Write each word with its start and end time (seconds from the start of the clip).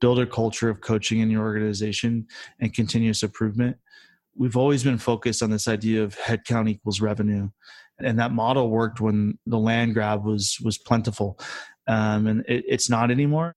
build 0.00 0.18
a 0.18 0.26
culture 0.26 0.68
of 0.68 0.80
coaching 0.80 1.20
in 1.20 1.30
your 1.30 1.42
organization 1.42 2.26
and 2.60 2.72
continuous 2.72 3.22
improvement. 3.22 3.76
We've 4.36 4.56
always 4.56 4.84
been 4.84 4.98
focused 4.98 5.42
on 5.42 5.50
this 5.50 5.66
idea 5.66 6.04
of 6.04 6.16
headcount 6.16 6.68
equals 6.68 7.00
revenue, 7.00 7.50
and 7.98 8.18
that 8.18 8.32
model 8.32 8.70
worked 8.70 9.00
when 9.00 9.38
the 9.46 9.58
land 9.58 9.94
grab 9.94 10.24
was 10.24 10.58
was 10.62 10.78
plentiful, 10.78 11.38
um, 11.88 12.26
and 12.26 12.44
it, 12.46 12.64
it's 12.68 12.88
not 12.88 13.10
anymore. 13.10 13.56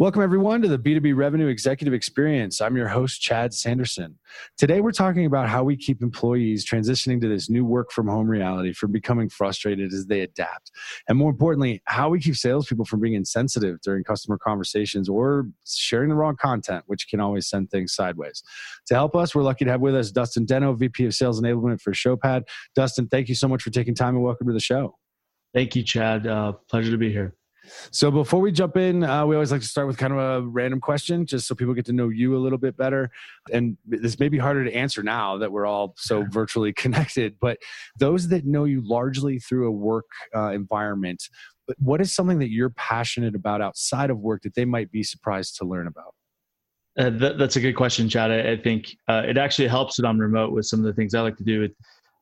Welcome, 0.00 0.22
everyone, 0.22 0.62
to 0.62 0.68
the 0.68 0.78
B2B 0.78 1.14
Revenue 1.14 1.48
Executive 1.48 1.92
Experience. 1.92 2.62
I'm 2.62 2.74
your 2.74 2.88
host, 2.88 3.20
Chad 3.20 3.52
Sanderson. 3.52 4.18
Today, 4.56 4.80
we're 4.80 4.92
talking 4.92 5.26
about 5.26 5.50
how 5.50 5.62
we 5.62 5.76
keep 5.76 6.00
employees 6.00 6.64
transitioning 6.64 7.20
to 7.20 7.28
this 7.28 7.50
new 7.50 7.66
work 7.66 7.92
from 7.92 8.08
home 8.08 8.26
reality 8.26 8.72
from 8.72 8.92
becoming 8.92 9.28
frustrated 9.28 9.92
as 9.92 10.06
they 10.06 10.22
adapt. 10.22 10.70
And 11.06 11.18
more 11.18 11.28
importantly, 11.28 11.82
how 11.84 12.08
we 12.08 12.18
keep 12.18 12.34
salespeople 12.34 12.86
from 12.86 13.00
being 13.00 13.12
insensitive 13.12 13.78
during 13.82 14.02
customer 14.02 14.38
conversations 14.38 15.06
or 15.06 15.46
sharing 15.66 16.08
the 16.08 16.14
wrong 16.14 16.36
content, 16.36 16.84
which 16.86 17.06
can 17.06 17.20
always 17.20 17.46
send 17.46 17.70
things 17.70 17.94
sideways. 17.94 18.42
To 18.86 18.94
help 18.94 19.14
us, 19.14 19.34
we're 19.34 19.42
lucky 19.42 19.66
to 19.66 19.70
have 19.70 19.82
with 19.82 19.94
us 19.94 20.10
Dustin 20.10 20.46
Deno, 20.46 20.74
VP 20.78 21.04
of 21.04 21.14
Sales 21.14 21.42
Enablement 21.42 21.82
for 21.82 21.92
Showpad. 21.92 22.44
Dustin, 22.74 23.06
thank 23.08 23.28
you 23.28 23.34
so 23.34 23.48
much 23.48 23.62
for 23.62 23.68
taking 23.68 23.94
time 23.94 24.14
and 24.14 24.24
welcome 24.24 24.46
to 24.46 24.54
the 24.54 24.60
show. 24.60 24.96
Thank 25.52 25.76
you, 25.76 25.82
Chad. 25.82 26.26
Uh, 26.26 26.52
pleasure 26.70 26.90
to 26.90 26.96
be 26.96 27.12
here. 27.12 27.34
So 27.90 28.10
before 28.10 28.40
we 28.40 28.52
jump 28.52 28.76
in, 28.76 29.02
uh, 29.02 29.26
we 29.26 29.34
always 29.34 29.52
like 29.52 29.60
to 29.60 29.66
start 29.66 29.86
with 29.86 29.98
kind 29.98 30.12
of 30.12 30.18
a 30.18 30.46
random 30.46 30.80
question, 30.80 31.26
just 31.26 31.46
so 31.46 31.54
people 31.54 31.74
get 31.74 31.86
to 31.86 31.92
know 31.92 32.08
you 32.08 32.36
a 32.36 32.38
little 32.38 32.58
bit 32.58 32.76
better. 32.76 33.10
And 33.52 33.76
this 33.86 34.18
may 34.18 34.28
be 34.28 34.38
harder 34.38 34.64
to 34.64 34.74
answer 34.74 35.02
now 35.02 35.38
that 35.38 35.52
we're 35.52 35.66
all 35.66 35.94
so 35.96 36.24
virtually 36.30 36.72
connected. 36.74 37.36
But 37.40 37.58
those 37.98 38.28
that 38.28 38.44
know 38.44 38.64
you 38.64 38.80
largely 38.86 39.38
through 39.38 39.68
a 39.68 39.72
work 39.72 40.06
uh, 40.34 40.50
environment, 40.50 41.28
but 41.66 41.76
what 41.78 42.00
is 42.00 42.12
something 42.12 42.38
that 42.40 42.50
you're 42.50 42.70
passionate 42.70 43.34
about 43.34 43.60
outside 43.60 44.10
of 44.10 44.18
work 44.18 44.42
that 44.42 44.54
they 44.54 44.64
might 44.64 44.90
be 44.90 45.02
surprised 45.02 45.56
to 45.58 45.64
learn 45.64 45.86
about? 45.86 46.14
Uh, 46.98 47.10
that, 47.10 47.38
that's 47.38 47.56
a 47.56 47.60
good 47.60 47.74
question, 47.74 48.08
Chad. 48.08 48.30
I, 48.30 48.52
I 48.52 48.56
think 48.56 48.96
uh, 49.08 49.22
it 49.24 49.38
actually 49.38 49.68
helps 49.68 49.96
that 49.96 50.06
I'm 50.06 50.18
remote 50.18 50.52
with 50.52 50.66
some 50.66 50.80
of 50.80 50.86
the 50.86 50.92
things 50.92 51.14
I 51.14 51.20
like 51.20 51.36
to 51.36 51.44
do. 51.44 51.68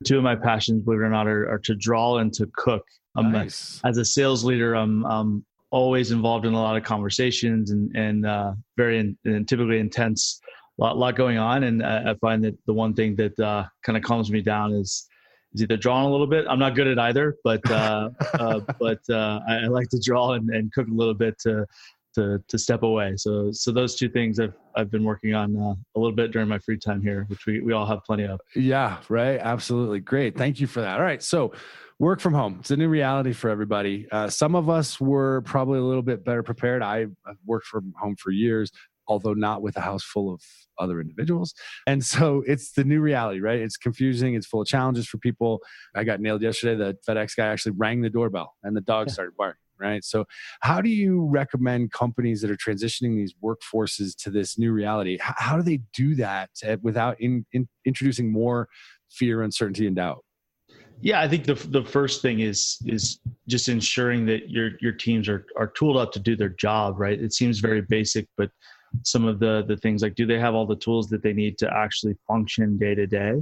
Two 0.04 0.18
of 0.18 0.22
my 0.22 0.36
passions, 0.36 0.82
believe 0.82 1.00
it 1.00 1.04
or 1.04 1.10
not, 1.10 1.26
are, 1.26 1.50
are 1.50 1.58
to 1.60 1.74
draw 1.74 2.18
and 2.18 2.32
to 2.34 2.48
cook. 2.54 2.84
Um, 3.16 3.32
nice. 3.32 3.80
As 3.84 3.98
a 3.98 4.04
sales 4.04 4.44
leader, 4.44 4.74
I'm, 4.74 5.04
I'm 5.06 5.44
always 5.70 6.12
involved 6.12 6.46
in 6.46 6.54
a 6.54 6.60
lot 6.60 6.76
of 6.76 6.84
conversations 6.84 7.70
and, 7.70 7.94
and 7.96 8.24
uh, 8.24 8.52
very 8.76 8.98
in, 8.98 9.18
and 9.24 9.48
typically 9.48 9.78
intense, 9.78 10.40
a 10.78 10.82
lot, 10.82 10.96
lot 10.96 11.16
going 11.16 11.38
on. 11.38 11.64
And 11.64 11.84
I, 11.84 12.12
I 12.12 12.14
find 12.20 12.44
that 12.44 12.56
the 12.66 12.72
one 12.72 12.94
thing 12.94 13.16
that 13.16 13.38
uh, 13.40 13.64
kind 13.82 13.96
of 13.96 14.04
calms 14.04 14.30
me 14.30 14.40
down 14.40 14.72
is 14.72 15.08
is 15.54 15.62
either 15.62 15.76
drawing 15.76 16.06
a 16.06 16.10
little 16.10 16.26
bit. 16.26 16.44
I'm 16.48 16.58
not 16.58 16.74
good 16.74 16.86
at 16.86 16.98
either, 16.98 17.36
but 17.42 17.68
uh, 17.70 18.10
uh, 18.34 18.60
but 18.78 19.00
uh, 19.10 19.40
I, 19.48 19.54
I, 19.64 19.66
like 19.66 19.88
to 19.90 20.00
draw 20.04 20.34
and, 20.34 20.50
and, 20.50 20.70
cook 20.72 20.88
a 20.88 20.92
little 20.92 21.14
bit 21.14 21.38
to 21.40 21.66
to 22.14 22.42
to 22.48 22.58
step 22.58 22.82
away. 22.82 23.14
So 23.16 23.50
so 23.52 23.72
those 23.72 23.96
two 23.96 24.08
things 24.08 24.38
I've 24.38 24.54
I've 24.78 24.90
been 24.90 25.04
working 25.04 25.34
on 25.34 25.56
uh, 25.56 25.74
a 25.96 25.98
little 25.98 26.14
bit 26.14 26.30
during 26.30 26.48
my 26.48 26.58
free 26.60 26.78
time 26.78 27.02
here, 27.02 27.24
which 27.28 27.46
we 27.46 27.60
we 27.60 27.72
all 27.72 27.84
have 27.84 28.04
plenty 28.04 28.24
of. 28.24 28.40
Yeah, 28.54 28.98
right. 29.08 29.40
Absolutely, 29.40 30.00
great. 30.00 30.38
Thank 30.38 30.60
you 30.60 30.66
for 30.66 30.80
that. 30.80 30.98
All 30.98 31.04
right, 31.04 31.22
so 31.22 31.52
work 31.98 32.20
from 32.20 32.32
home. 32.32 32.58
It's 32.60 32.70
a 32.70 32.76
new 32.76 32.88
reality 32.88 33.32
for 33.32 33.50
everybody. 33.50 34.06
Uh, 34.10 34.30
some 34.30 34.54
of 34.54 34.70
us 34.70 35.00
were 35.00 35.42
probably 35.42 35.80
a 35.80 35.82
little 35.82 36.02
bit 36.02 36.24
better 36.24 36.44
prepared. 36.44 36.80
I 36.82 37.06
worked 37.44 37.66
from 37.66 37.92
home 37.98 38.16
for 38.16 38.30
years 38.30 38.70
although 39.08 39.32
not 39.32 39.62
with 39.62 39.74
a 39.76 39.80
house 39.80 40.04
full 40.04 40.32
of 40.32 40.42
other 40.78 41.00
individuals. 41.00 41.54
And 41.86 42.04
so 42.04 42.44
it's 42.46 42.72
the 42.72 42.84
new 42.84 43.00
reality 43.00 43.40
right? 43.40 43.58
It's 43.58 43.76
confusing. 43.76 44.34
It's 44.34 44.46
full 44.46 44.60
of 44.60 44.68
challenges 44.68 45.08
for 45.08 45.18
people. 45.18 45.60
I 45.96 46.04
got 46.04 46.20
nailed 46.20 46.42
yesterday. 46.42 46.76
The 46.76 46.98
fedex 47.08 47.34
guy 47.34 47.46
actually 47.46 47.72
rang 47.72 48.02
the 48.02 48.10
doorbell 48.10 48.54
and 48.62 48.76
the 48.76 48.82
dog 48.82 49.10
started 49.10 49.34
barking 49.36 49.60
right 49.80 50.04
so 50.04 50.24
how 50.60 50.80
do 50.80 50.88
you 50.88 51.26
recommend 51.26 51.92
companies 51.92 52.40
that 52.40 52.50
are 52.50 52.56
transitioning 52.56 53.16
these 53.16 53.34
workforces 53.42 54.16
to 54.16 54.30
this 54.30 54.58
new 54.58 54.72
reality 54.72 55.18
how 55.20 55.56
do 55.56 55.62
they 55.62 55.80
do 55.94 56.14
that 56.14 56.50
eh, 56.62 56.76
without 56.82 57.20
in, 57.20 57.44
in 57.52 57.68
introducing 57.84 58.30
more 58.32 58.68
fear 59.10 59.42
uncertainty 59.42 59.86
and 59.86 59.96
doubt 59.96 60.24
yeah, 61.00 61.20
I 61.20 61.28
think 61.28 61.44
the 61.44 61.54
the 61.54 61.84
first 61.84 62.22
thing 62.22 62.40
is 62.40 62.78
is 62.84 63.20
just 63.46 63.68
ensuring 63.68 64.26
that 64.26 64.50
your 64.50 64.70
your 64.80 64.92
teams 64.92 65.28
are 65.28 65.46
are 65.56 65.68
tooled 65.68 65.96
up 65.96 66.12
to 66.12 66.18
do 66.18 66.34
their 66.34 66.48
job, 66.48 66.98
right? 66.98 67.20
It 67.20 67.32
seems 67.32 67.60
very 67.60 67.82
basic, 67.82 68.26
but 68.36 68.50
some 69.04 69.24
of 69.24 69.38
the 69.38 69.64
the 69.68 69.76
things 69.76 70.02
like 70.02 70.16
do 70.16 70.26
they 70.26 70.38
have 70.40 70.54
all 70.54 70.66
the 70.66 70.76
tools 70.76 71.08
that 71.10 71.22
they 71.22 71.32
need 71.32 71.56
to 71.58 71.72
actually 71.72 72.16
function 72.26 72.78
day 72.78 72.94
to 72.94 73.06
day? 73.06 73.34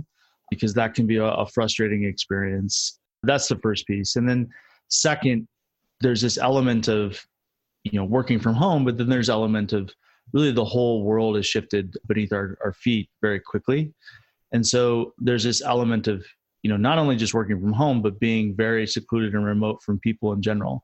Because 0.51 0.75
that 0.75 0.95
can 0.95 1.07
be 1.07 1.17
a, 1.17 1.25
a 1.25 1.47
frustrating 1.47 2.05
experience. 2.05 3.01
That's 3.23 3.49
the 3.49 3.57
first 3.57 3.87
piece, 3.87 4.17
and 4.17 4.29
then 4.29 4.49
second, 4.89 5.49
there's 6.01 6.21
this 6.21 6.39
element 6.39 6.89
of 6.89 7.21
you 7.85 7.99
know 7.99 8.05
working 8.05 8.39
from 8.39 8.55
home, 8.55 8.85
but 8.85 8.99
then 8.99 9.09
there's 9.09 9.31
element 9.31 9.73
of 9.73 9.91
really 10.33 10.53
the 10.53 10.65
whole 10.65 11.05
world 11.05 11.37
has 11.37 11.47
shifted 11.47 11.97
beneath 12.07 12.33
our, 12.33 12.59
our 12.65 12.73
feet 12.73 13.09
very 13.23 13.41
quickly. 13.41 13.93
And 14.53 14.67
so 14.67 15.15
there's 15.19 15.45
this 15.45 15.63
element 15.63 16.09
of 16.09 16.25
you 16.63 16.71
know 16.71 16.77
not 16.77 16.99
only 16.99 17.17
just 17.17 17.35
working 17.35 17.61
from 17.61 17.73
home 17.73 18.03
but 18.03 18.21
being 18.21 18.55
very 18.57 18.87
secluded 18.87 19.35
and 19.35 19.45
remote 19.45 19.83
from 19.83 20.01
people 20.01 20.33
in 20.33 20.43
general. 20.43 20.83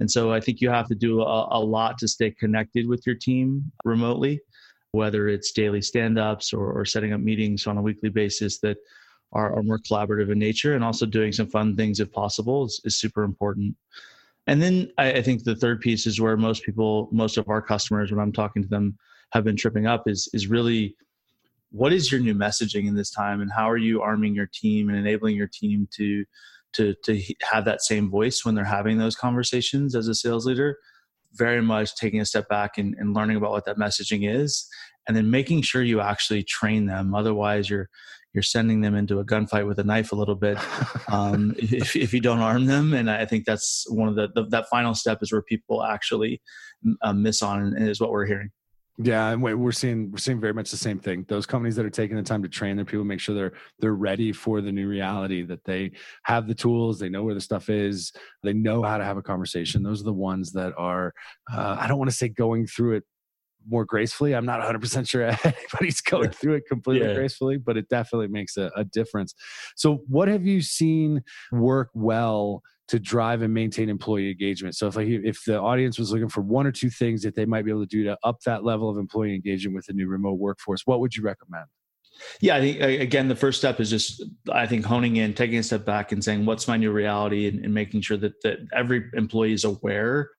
And 0.00 0.08
so 0.08 0.32
i 0.32 0.40
think 0.40 0.60
you 0.60 0.70
have 0.70 0.86
to 0.88 0.94
do 0.94 1.22
a, 1.22 1.48
a 1.50 1.60
lot 1.60 1.98
to 1.98 2.08
stay 2.08 2.30
connected 2.30 2.86
with 2.86 3.04
your 3.04 3.16
team 3.16 3.72
remotely 3.84 4.40
whether 4.92 5.28
it's 5.28 5.52
daily 5.52 5.82
stand-ups 5.82 6.52
or, 6.52 6.72
or 6.72 6.84
setting 6.84 7.12
up 7.12 7.20
meetings 7.20 7.66
on 7.66 7.78
a 7.78 7.82
weekly 7.82 8.08
basis 8.08 8.58
that 8.60 8.78
are, 9.32 9.56
are, 9.56 9.62
more 9.62 9.78
collaborative 9.78 10.32
in 10.32 10.38
nature. 10.38 10.74
And 10.74 10.82
also 10.82 11.04
doing 11.04 11.32
some 11.32 11.48
fun 11.48 11.76
things 11.76 12.00
if 12.00 12.10
possible 12.12 12.64
is, 12.64 12.80
is 12.84 12.98
super 12.98 13.22
important 13.22 13.76
and 14.48 14.60
then 14.60 14.90
I, 14.98 15.12
I 15.12 15.22
think 15.22 15.44
the 15.44 15.54
third 15.54 15.80
piece 15.80 16.06
is 16.06 16.20
where 16.20 16.36
most 16.36 16.64
people 16.64 17.08
most 17.12 17.36
of 17.36 17.48
our 17.48 17.62
customers 17.62 18.10
when 18.10 18.20
i'm 18.20 18.32
talking 18.32 18.62
to 18.62 18.68
them 18.68 18.98
have 19.32 19.44
been 19.44 19.56
tripping 19.56 19.86
up 19.86 20.04
is 20.06 20.28
is 20.32 20.48
really 20.48 20.96
what 21.70 21.92
is 21.92 22.10
your 22.10 22.20
new 22.20 22.34
messaging 22.34 22.86
in 22.86 22.94
this 22.94 23.10
time? 23.10 23.40
And 23.40 23.52
how 23.52 23.68
are 23.68 23.76
you 23.76 24.00
arming 24.02 24.34
your 24.34 24.48
team 24.52 24.88
and 24.88 24.98
enabling 24.98 25.36
your 25.36 25.48
team 25.48 25.88
to 25.96 26.24
to 26.74 26.94
to 27.04 27.22
have 27.42 27.64
that 27.64 27.82
same 27.82 28.10
voice 28.10 28.44
when 28.44 28.54
they're 28.54 28.64
having 28.64 28.98
those 28.98 29.16
conversations 29.16 29.94
as 29.94 30.08
a 30.08 30.14
sales 30.14 30.46
leader? 30.46 30.78
Very 31.34 31.60
much 31.60 31.94
taking 31.96 32.20
a 32.20 32.26
step 32.26 32.48
back 32.48 32.78
and, 32.78 32.94
and 32.98 33.14
learning 33.14 33.36
about 33.36 33.50
what 33.50 33.66
that 33.66 33.76
messaging 33.76 34.28
is 34.28 34.66
and 35.06 35.16
then 35.16 35.30
making 35.30 35.62
sure 35.62 35.82
you 35.82 36.00
actually 36.00 36.42
train 36.42 36.86
them. 36.86 37.14
Otherwise 37.14 37.68
you're 37.68 37.88
you're 38.38 38.42
sending 38.44 38.80
them 38.80 38.94
into 38.94 39.18
a 39.18 39.24
gunfight 39.24 39.66
with 39.66 39.80
a 39.80 39.84
knife 39.84 40.12
a 40.12 40.14
little 40.14 40.36
bit 40.36 40.56
um, 41.12 41.56
if, 41.58 41.96
if 41.96 42.14
you 42.14 42.20
don't 42.20 42.38
arm 42.38 42.66
them 42.66 42.94
and 42.94 43.10
i 43.10 43.24
think 43.24 43.44
that's 43.44 43.84
one 43.90 44.06
of 44.06 44.14
the, 44.14 44.28
the 44.36 44.46
that 44.48 44.68
final 44.68 44.94
step 44.94 45.18
is 45.22 45.32
where 45.32 45.42
people 45.42 45.82
actually 45.82 46.40
uh, 47.02 47.12
miss 47.12 47.42
on 47.42 47.74
and 47.74 47.88
is 47.88 48.00
what 48.00 48.12
we're 48.12 48.26
hearing 48.26 48.50
yeah, 49.00 49.30
and 49.30 49.40
we're 49.40 49.70
seeing 49.70 50.10
we're 50.10 50.18
seeing 50.18 50.40
very 50.40 50.52
much 50.52 50.72
the 50.72 50.76
same 50.76 50.98
thing. 50.98 51.24
Those 51.28 51.46
companies 51.46 51.76
that 51.76 51.86
are 51.86 51.90
taking 51.90 52.16
the 52.16 52.22
time 52.24 52.42
to 52.42 52.48
train 52.48 52.74
their 52.74 52.84
people, 52.84 53.04
make 53.04 53.20
sure 53.20 53.32
they're 53.32 53.52
they're 53.78 53.94
ready 53.94 54.32
for 54.32 54.60
the 54.60 54.72
new 54.72 54.88
reality, 54.88 55.42
that 55.42 55.62
they 55.64 55.92
have 56.24 56.48
the 56.48 56.54
tools, 56.54 56.98
they 56.98 57.08
know 57.08 57.22
where 57.22 57.34
the 57.34 57.40
stuff 57.40 57.70
is, 57.70 58.12
they 58.42 58.52
know 58.52 58.82
how 58.82 58.98
to 58.98 59.04
have 59.04 59.16
a 59.16 59.22
conversation. 59.22 59.84
Those 59.84 60.00
are 60.00 60.06
the 60.06 60.12
ones 60.12 60.50
that 60.54 60.72
are. 60.76 61.14
Uh, 61.52 61.76
I 61.78 61.86
don't 61.86 61.98
want 61.98 62.10
to 62.10 62.16
say 62.16 62.28
going 62.28 62.66
through 62.66 62.96
it 62.96 63.04
more 63.68 63.84
gracefully. 63.84 64.34
I'm 64.34 64.46
not 64.46 64.60
100% 64.60 65.08
sure 65.08 65.22
anybody's 65.44 66.00
going 66.00 66.30
through 66.30 66.54
it 66.54 66.64
completely 66.68 67.08
yeah. 67.08 67.14
gracefully, 67.14 67.58
but 67.58 67.76
it 67.76 67.88
definitely 67.88 68.28
makes 68.28 68.56
a, 68.56 68.70
a 68.76 68.84
difference. 68.84 69.34
So, 69.76 70.02
what 70.08 70.28
have 70.28 70.46
you 70.46 70.60
seen 70.60 71.22
work 71.52 71.90
well 71.94 72.62
to 72.88 72.98
drive 72.98 73.42
and 73.42 73.52
maintain 73.52 73.88
employee 73.88 74.30
engagement. 74.30 74.74
So 74.74 74.86
if 74.86 74.96
like 74.96 75.08
if 75.08 75.44
the 75.44 75.60
audience 75.60 75.98
was 75.98 76.10
looking 76.10 76.28
for 76.28 76.40
one 76.40 76.66
or 76.66 76.72
two 76.72 76.88
things 76.90 77.22
that 77.22 77.34
they 77.34 77.44
might 77.44 77.64
be 77.64 77.70
able 77.70 77.82
to 77.82 77.86
do 77.86 78.04
to 78.04 78.18
up 78.24 78.40
that 78.46 78.64
level 78.64 78.88
of 78.88 78.96
employee 78.96 79.34
engagement 79.34 79.74
with 79.74 79.86
the 79.86 79.92
new 79.92 80.08
remote 80.08 80.38
workforce, 80.38 80.82
what 80.86 81.00
would 81.00 81.14
you 81.14 81.22
recommend? 81.22 81.66
Yeah, 82.40 82.56
I 82.56 82.60
think 82.60 82.80
again 82.80 83.28
the 83.28 83.36
first 83.36 83.58
step 83.58 83.78
is 83.78 83.90
just 83.90 84.24
I 84.50 84.66
think 84.66 84.84
honing 84.84 85.16
in, 85.16 85.34
taking 85.34 85.58
a 85.58 85.62
step 85.62 85.84
back, 85.84 86.12
and 86.12 86.24
saying 86.24 86.46
what's 86.46 86.66
my 86.66 86.76
new 86.76 86.90
reality, 86.90 87.46
and, 87.46 87.64
and 87.64 87.72
making 87.72 88.00
sure 88.00 88.16
that 88.16 88.40
that 88.42 88.58
every 88.74 89.04
employee 89.14 89.52
is 89.52 89.64
aware 89.64 90.30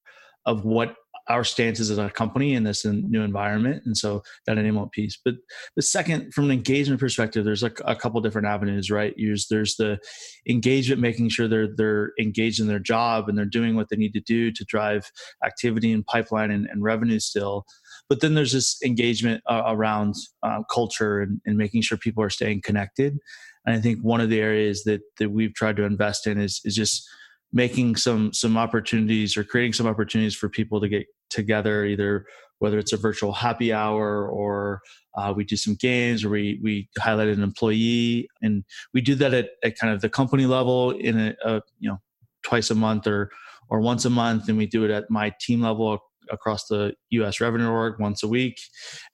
of 0.46 0.66
what 0.66 0.96
our 1.30 1.44
stances 1.44 1.90
as 1.90 1.98
a 1.98 2.10
company 2.10 2.54
in 2.54 2.64
this 2.64 2.86
new 2.86 3.22
environment 3.22 3.84
and 3.86 3.96
so 3.96 4.22
that 4.46 4.58
enablement 4.58 4.92
piece 4.92 5.18
but 5.24 5.36
the 5.76 5.82
second 5.82 6.34
from 6.34 6.46
an 6.46 6.52
engagement 6.52 7.00
perspective 7.00 7.46
there's 7.46 7.64
like 7.64 7.80
a 7.86 7.96
couple 7.96 8.20
different 8.20 8.48
avenues 8.48 8.90
right? 8.90 9.18
Use 9.18 9.48
there's 9.48 9.76
the 9.76 10.00
engagement 10.48 11.02
making 11.02 11.30
sure 11.30 11.48
they're 11.48 11.76
they're 11.76 12.12
engaged 12.20 12.60
in 12.60 12.68
their 12.68 12.80
job 12.80 13.30
and 13.30 13.38
they're 13.38 13.46
doing 13.46 13.76
what 13.76 13.90
they 13.90 13.96
need 13.96 14.14
to 14.14 14.22
do 14.22 14.52
to 14.52 14.66
drive 14.66 15.12
activity 15.46 15.92
and 15.92 16.06
pipeline 16.06 16.52
and, 16.52 16.68
and 16.68 16.84
revenue 16.84 17.20
still. 17.20 17.66
But 18.08 18.22
then 18.22 18.34
there's 18.34 18.54
this 18.54 18.82
engagement 18.84 19.42
uh, 19.48 19.64
around 19.68 20.16
uh, 20.44 20.64
culture 20.72 21.22
and, 21.22 21.42
and, 21.46 21.58
making 21.58 21.82
sure 21.82 21.98
people 21.98 22.24
are 22.24 22.30
staying 22.30 22.62
connected. 22.62 23.18
And 23.66 23.76
i 23.76 23.82
think 23.82 24.00
one 24.00 24.22
of 24.22 24.30
the 24.30 24.40
areas 24.40 24.84
that 24.84 25.02
that 25.20 25.32
we've 25.32 25.54
tried 25.54 25.76
to 25.78 25.84
invest 25.84 26.28
in 26.28 26.40
is 26.40 26.62
is 26.64 26.76
just 26.76 27.08
making 27.52 27.96
some 27.96 28.32
some 28.34 28.58
opportunities 28.58 29.36
or 29.36 29.44
creating 29.44 29.74
some 29.74 29.88
opportunities 29.88 30.36
for 30.36 30.50
people 30.50 30.80
to 30.80 30.88
get 30.88 31.08
together 31.30 31.86
either 31.86 32.26
whether 32.60 32.78
it's 32.78 32.94
a 32.94 32.98
virtual 32.98 33.32
happy 33.32 33.74
hour 33.74 34.28
or 34.28 34.82
uh, 35.18 35.34
we 35.36 35.44
do 35.44 35.56
some 35.56 35.76
games 35.76 36.24
or 36.24 36.30
we 36.30 36.60
we 36.62 36.88
highlight 37.00 37.30
an 37.30 37.42
employee. 37.42 38.30
And 38.42 38.64
we 38.94 39.02
do 39.02 39.16
that 39.16 39.34
at, 39.34 39.50
at 39.64 39.78
kind 39.78 39.94
of 39.94 40.02
the 40.02 40.10
company 40.10 40.46
level 40.46 40.92
in 40.92 41.18
a, 41.18 41.36
a, 41.44 41.62
you 41.80 41.90
know 41.90 41.98
twice 42.44 42.70
a 42.70 42.76
month 42.76 43.08
or 43.08 43.32
or 43.70 43.80
once 43.80 44.06
a 44.06 44.10
month. 44.10 44.48
And 44.48 44.58
we 44.58 44.68
do 44.68 44.86
it 44.86 44.92
at 44.92 45.10
my 45.10 45.34
team 45.42 45.62
level 45.62 46.00
across 46.32 46.68
the 46.68 46.94
US 47.12 47.42
revenue 47.42 47.70
org 47.70 48.00
once 48.00 48.22
a 48.22 48.28
week. 48.28 48.60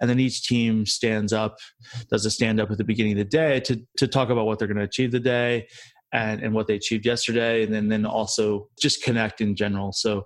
And 0.01 0.09
then 0.09 0.19
each 0.19 0.45
team 0.45 0.85
stands 0.85 1.31
up 1.31 1.57
does 2.09 2.25
a 2.25 2.31
stand 2.31 2.59
up 2.59 2.69
at 2.71 2.77
the 2.77 2.83
beginning 2.83 3.13
of 3.13 3.19
the 3.19 3.25
day 3.25 3.59
to 3.61 3.81
to 3.97 4.07
talk 4.07 4.29
about 4.29 4.45
what 4.45 4.59
they're 4.59 4.67
going 4.67 4.77
to 4.77 4.83
achieve 4.83 5.11
the 5.11 5.19
day 5.19 5.67
and, 6.15 6.41
and 6.41 6.53
what 6.53 6.67
they 6.67 6.75
achieved 6.75 7.05
yesterday 7.05 7.63
and 7.63 7.73
then 7.73 7.87
then 7.89 8.05
also 8.05 8.69
just 8.79 9.03
connect 9.03 9.41
in 9.41 9.55
general 9.55 9.91
so 9.91 10.25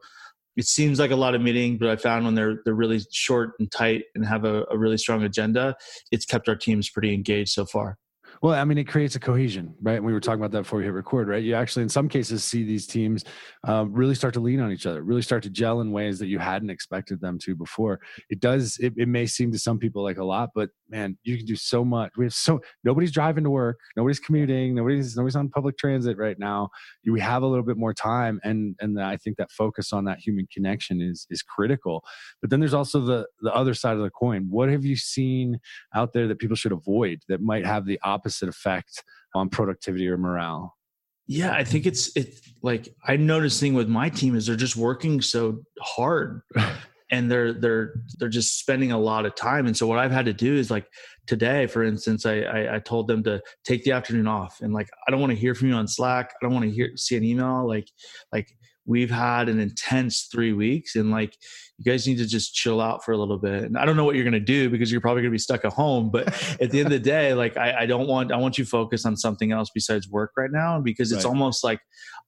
it 0.60 0.66
seems 0.66 1.00
like 1.00 1.12
a 1.12 1.16
lot 1.16 1.36
of 1.36 1.42
meeting, 1.42 1.78
but 1.78 1.88
I 1.88 1.96
found 1.96 2.26
when 2.26 2.36
they're 2.36 2.60
they're 2.66 2.74
really 2.74 3.00
short 3.14 3.52
and 3.60 3.72
tight 3.72 4.04
and 4.14 4.26
have 4.26 4.44
a, 4.44 4.66
a 4.70 4.78
really 4.78 4.98
strong 4.98 5.24
agenda, 5.24 5.74
it's 6.12 6.26
kept 6.26 6.50
our 6.50 6.56
teams 6.56 6.90
pretty 6.90 7.14
engaged 7.14 7.52
so 7.52 7.66
far. 7.66 7.98
Well, 8.42 8.54
I 8.54 8.64
mean, 8.66 8.78
it 8.78 8.86
creates 8.86 9.16
a 9.16 9.20
cohesion, 9.20 9.74
right? 9.82 10.04
We 10.04 10.14
were 10.14 10.20
talking 10.20 10.40
about 10.40 10.52
that 10.52 10.64
before 10.64 10.80
we 10.80 10.86
hit 10.86 10.94
record, 10.94 11.28
right? 11.30 11.44
You 11.44 11.56
actually, 11.56 11.84
in 11.84 11.90
some 11.90 12.08
cases, 12.08 12.44
see 12.44 12.64
these 12.64 12.88
teams 12.88 13.26
um, 13.66 13.92
really 13.92 14.16
start 14.16 14.34
to 14.36 14.40
lean 14.40 14.60
on 14.60 14.72
each 14.72 14.86
other, 14.86 15.02
really 15.02 15.22
start 15.22 15.44
to 15.44 15.50
gel 15.50 15.82
in 15.82 15.92
ways 15.92 16.20
that 16.20 16.28
you 16.28 16.40
hadn't 16.40 16.70
expected 16.70 17.22
them 17.22 17.38
to 17.40 17.56
before. 17.56 18.00
It 18.30 18.40
does. 18.42 18.78
It, 18.80 18.94
it 18.98 19.08
may 19.08 19.28
seem 19.28 19.52
to 19.52 19.60
some 19.60 19.80
people 19.80 20.04
like 20.04 20.18
a 20.18 20.26
lot, 20.26 20.50
but 20.54 20.70
man, 20.90 21.18
you 21.24 21.38
can 21.38 21.46
do 21.46 21.56
so 21.56 21.86
much. 21.86 22.12
We 22.18 22.26
have 22.26 22.34
so 22.34 22.62
nobody's 22.84 23.12
driving 23.12 23.44
to 23.44 23.50
work, 23.50 23.80
nobody's 23.96 24.20
commuting, 24.20 24.76
nobody's 24.76 25.16
nobody's 25.16 25.36
on 25.36 25.50
public 25.50 25.78
transit 25.78 26.18
right 26.18 26.38
now. 26.38 26.70
We 27.06 27.20
have 27.20 27.44
a 27.44 27.48
little 27.48 27.66
bit 27.66 27.78
more 27.78 27.94
time, 27.94 28.40
and 28.44 28.76
and 28.80 29.02
I 29.02 29.18
think 29.18 29.38
that 29.38 29.52
focus 29.52 29.94
on 29.94 30.06
that 30.06 30.20
human 30.20 30.48
connection 30.52 31.02
is 31.02 31.28
is 31.30 31.42
critical. 31.42 32.04
But 32.42 32.50
then 32.50 32.60
there's 32.60 32.74
also 32.74 33.00
the 33.02 33.28
the 33.42 33.54
other 33.54 33.74
side 33.74 33.98
of 33.98 34.04
the 34.04 34.10
coin. 34.10 34.48
What 34.50 34.70
have 34.70 34.86
you 34.86 34.96
seen 34.96 35.60
out 35.96 36.14
there 36.14 36.28
that 36.28 36.40
people 36.40 36.56
should 36.56 36.72
avoid 36.72 37.22
that 37.28 37.42
might 37.42 37.66
have 37.66 37.86
the 37.86 38.00
opposite 38.04 38.50
effect 38.50 39.04
on 39.36 39.50
productivity 39.50 40.08
or 40.08 40.18
morale? 40.18 40.76
Yeah, 41.28 41.54
I 41.54 41.64
think 41.64 41.86
it's 41.86 42.16
it's 42.16 42.42
like 42.64 42.90
I'm 43.06 43.28
noticing 43.28 43.76
with 43.76 43.88
my 43.88 44.10
team 44.10 44.36
is 44.36 44.48
they're 44.48 44.56
just 44.56 44.76
working 44.76 45.22
so 45.22 45.62
hard 45.80 46.42
and 47.12 47.32
they're 47.32 47.54
they're 47.54 47.94
they're 48.18 48.30
just 48.30 48.60
spending 48.60 48.92
a 48.92 48.98
lot 48.98 49.26
of 49.26 49.36
time. 49.36 49.66
And 49.66 49.76
so 49.76 49.88
what 49.88 50.00
I've 50.00 50.12
had 50.12 50.26
to 50.26 50.34
do 50.34 50.56
is 50.56 50.70
like 50.70 50.88
today, 51.28 51.68
for 51.68 51.84
instance, 51.84 52.26
I 52.26 52.42
I, 52.42 52.76
I 52.76 52.80
told 52.80 53.08
them 53.08 53.24
to 53.24 53.42
take 53.64 53.84
the 53.84 53.92
afternoon 53.92 54.28
off 54.28 54.60
and 54.62 54.74
like 54.74 54.90
I 55.08 55.12
don't 55.12 55.20
want 55.20 55.32
to 55.32 55.38
hear 55.38 55.56
from 55.56 55.70
you 55.70 55.76
on 55.76 55.88
Slack. 55.88 56.32
I 56.32 56.46
don't 56.46 56.54
want 56.54 56.66
to 56.66 56.72
hear 56.72 56.92
see 56.96 57.18
an 57.18 57.24
email. 57.24 57.68
Like 57.68 57.88
like 58.32 58.56
we've 58.90 59.12
had 59.12 59.50
an 59.50 59.60
intense 59.60 60.28
three 60.32 60.52
weeks 60.52 60.96
and 60.96 61.12
like 61.12 61.38
you 61.78 61.90
guys 61.90 62.08
need 62.08 62.18
to 62.18 62.26
just 62.26 62.56
chill 62.56 62.82
out 62.82 63.06
for 63.06 63.12
a 63.12 63.18
little 63.18 63.38
bit. 63.38 63.66
And 63.66 63.78
I 63.78 63.86
don't 63.86 63.96
know 63.96 64.04
what 64.04 64.16
you're 64.16 64.24
going 64.24 64.34
to 64.34 64.40
do 64.40 64.68
because 64.68 64.92
you're 64.92 65.00
probably 65.00 65.22
going 65.22 65.30
to 65.30 65.36
be 65.36 65.38
stuck 65.38 65.64
at 65.64 65.74
home. 65.74 66.10
But 66.10 66.28
at 66.60 66.72
the 66.72 66.80
end 66.80 66.88
of 66.88 66.92
the 66.92 67.00
day, 67.00 67.36
like 67.36 67.56
I, 67.56 67.82
I, 67.82 67.86
don't 67.86 68.08
want, 68.08 68.32
I 68.32 68.38
want 68.38 68.58
you 68.58 68.66
focused 68.66 69.06
on 69.06 69.16
something 69.16 69.52
else 69.52 69.70
besides 69.72 70.10
work 70.10 70.32
right 70.36 70.50
now 70.52 70.82
because 70.82 71.12
it's 71.12 71.24
right. 71.24 71.30
almost 71.30 71.64
like 71.64 71.82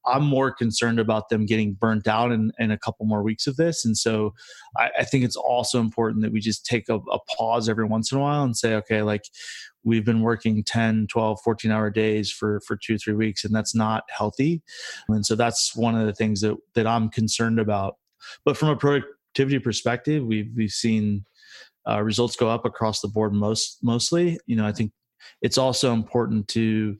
I'm 0.06 0.22
more 0.22 0.52
concerned 0.52 1.00
about 1.00 1.30
them 1.30 1.46
getting 1.46 1.74
burnt 1.74 2.06
out 2.06 2.30
in, 2.30 2.52
in 2.60 2.70
a 2.70 2.78
couple 2.78 3.06
more 3.06 3.24
weeks 3.24 3.48
of 3.48 3.56
this. 3.56 3.84
And 3.84 3.98
so 3.98 4.32
I, 4.78 4.90
I 5.00 5.04
think 5.04 5.24
it's 5.24 5.36
also 5.36 5.80
important 5.80 6.22
that 6.22 6.32
we 6.32 6.38
just 6.38 6.64
take 6.64 6.88
a, 6.88 6.94
a 6.94 7.18
pause 7.36 7.68
every 7.68 7.86
once 7.86 8.12
in 8.12 8.18
a 8.18 8.20
while 8.20 8.44
and 8.44 8.56
say, 8.56 8.76
okay, 8.76 9.02
like 9.02 9.24
we've 9.84 10.04
been 10.04 10.22
working 10.22 10.62
10 10.62 11.06
12 11.08 11.40
14 11.42 11.70
hour 11.70 11.90
days 11.90 12.30
for 12.30 12.60
for 12.66 12.76
two 12.76 12.98
three 12.98 13.14
weeks 13.14 13.44
and 13.44 13.54
that's 13.54 13.74
not 13.74 14.04
healthy 14.08 14.62
and 15.08 15.26
so 15.26 15.34
that's 15.34 15.74
one 15.74 15.98
of 15.98 16.06
the 16.06 16.12
things 16.12 16.40
that 16.40 16.56
that 16.74 16.86
i'm 16.86 17.08
concerned 17.08 17.58
about 17.58 17.96
but 18.44 18.56
from 18.56 18.68
a 18.68 18.76
productivity 18.76 19.58
perspective, 19.58 20.24
we've 20.24 20.50
we've 20.56 20.70
seen 20.70 21.24
uh, 21.88 22.02
results 22.02 22.36
go 22.36 22.48
up 22.48 22.64
across 22.64 23.00
the 23.00 23.08
board. 23.08 23.32
Most 23.32 23.78
mostly, 23.82 24.38
you 24.46 24.56
know, 24.56 24.66
I 24.66 24.72
think 24.72 24.92
it's 25.40 25.58
also 25.58 25.92
important 25.92 26.48
to 26.48 26.96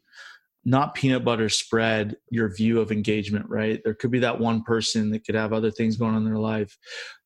not 0.64 0.94
peanut 0.94 1.24
butter 1.24 1.48
spread 1.48 2.16
your 2.30 2.54
view 2.54 2.80
of 2.80 2.92
engagement. 2.92 3.46
Right? 3.48 3.80
There 3.84 3.94
could 3.94 4.10
be 4.10 4.20
that 4.20 4.40
one 4.40 4.62
person 4.62 5.10
that 5.10 5.24
could 5.24 5.34
have 5.34 5.52
other 5.52 5.70
things 5.70 5.96
going 5.96 6.12
on 6.12 6.18
in 6.18 6.24
their 6.24 6.38
life 6.38 6.76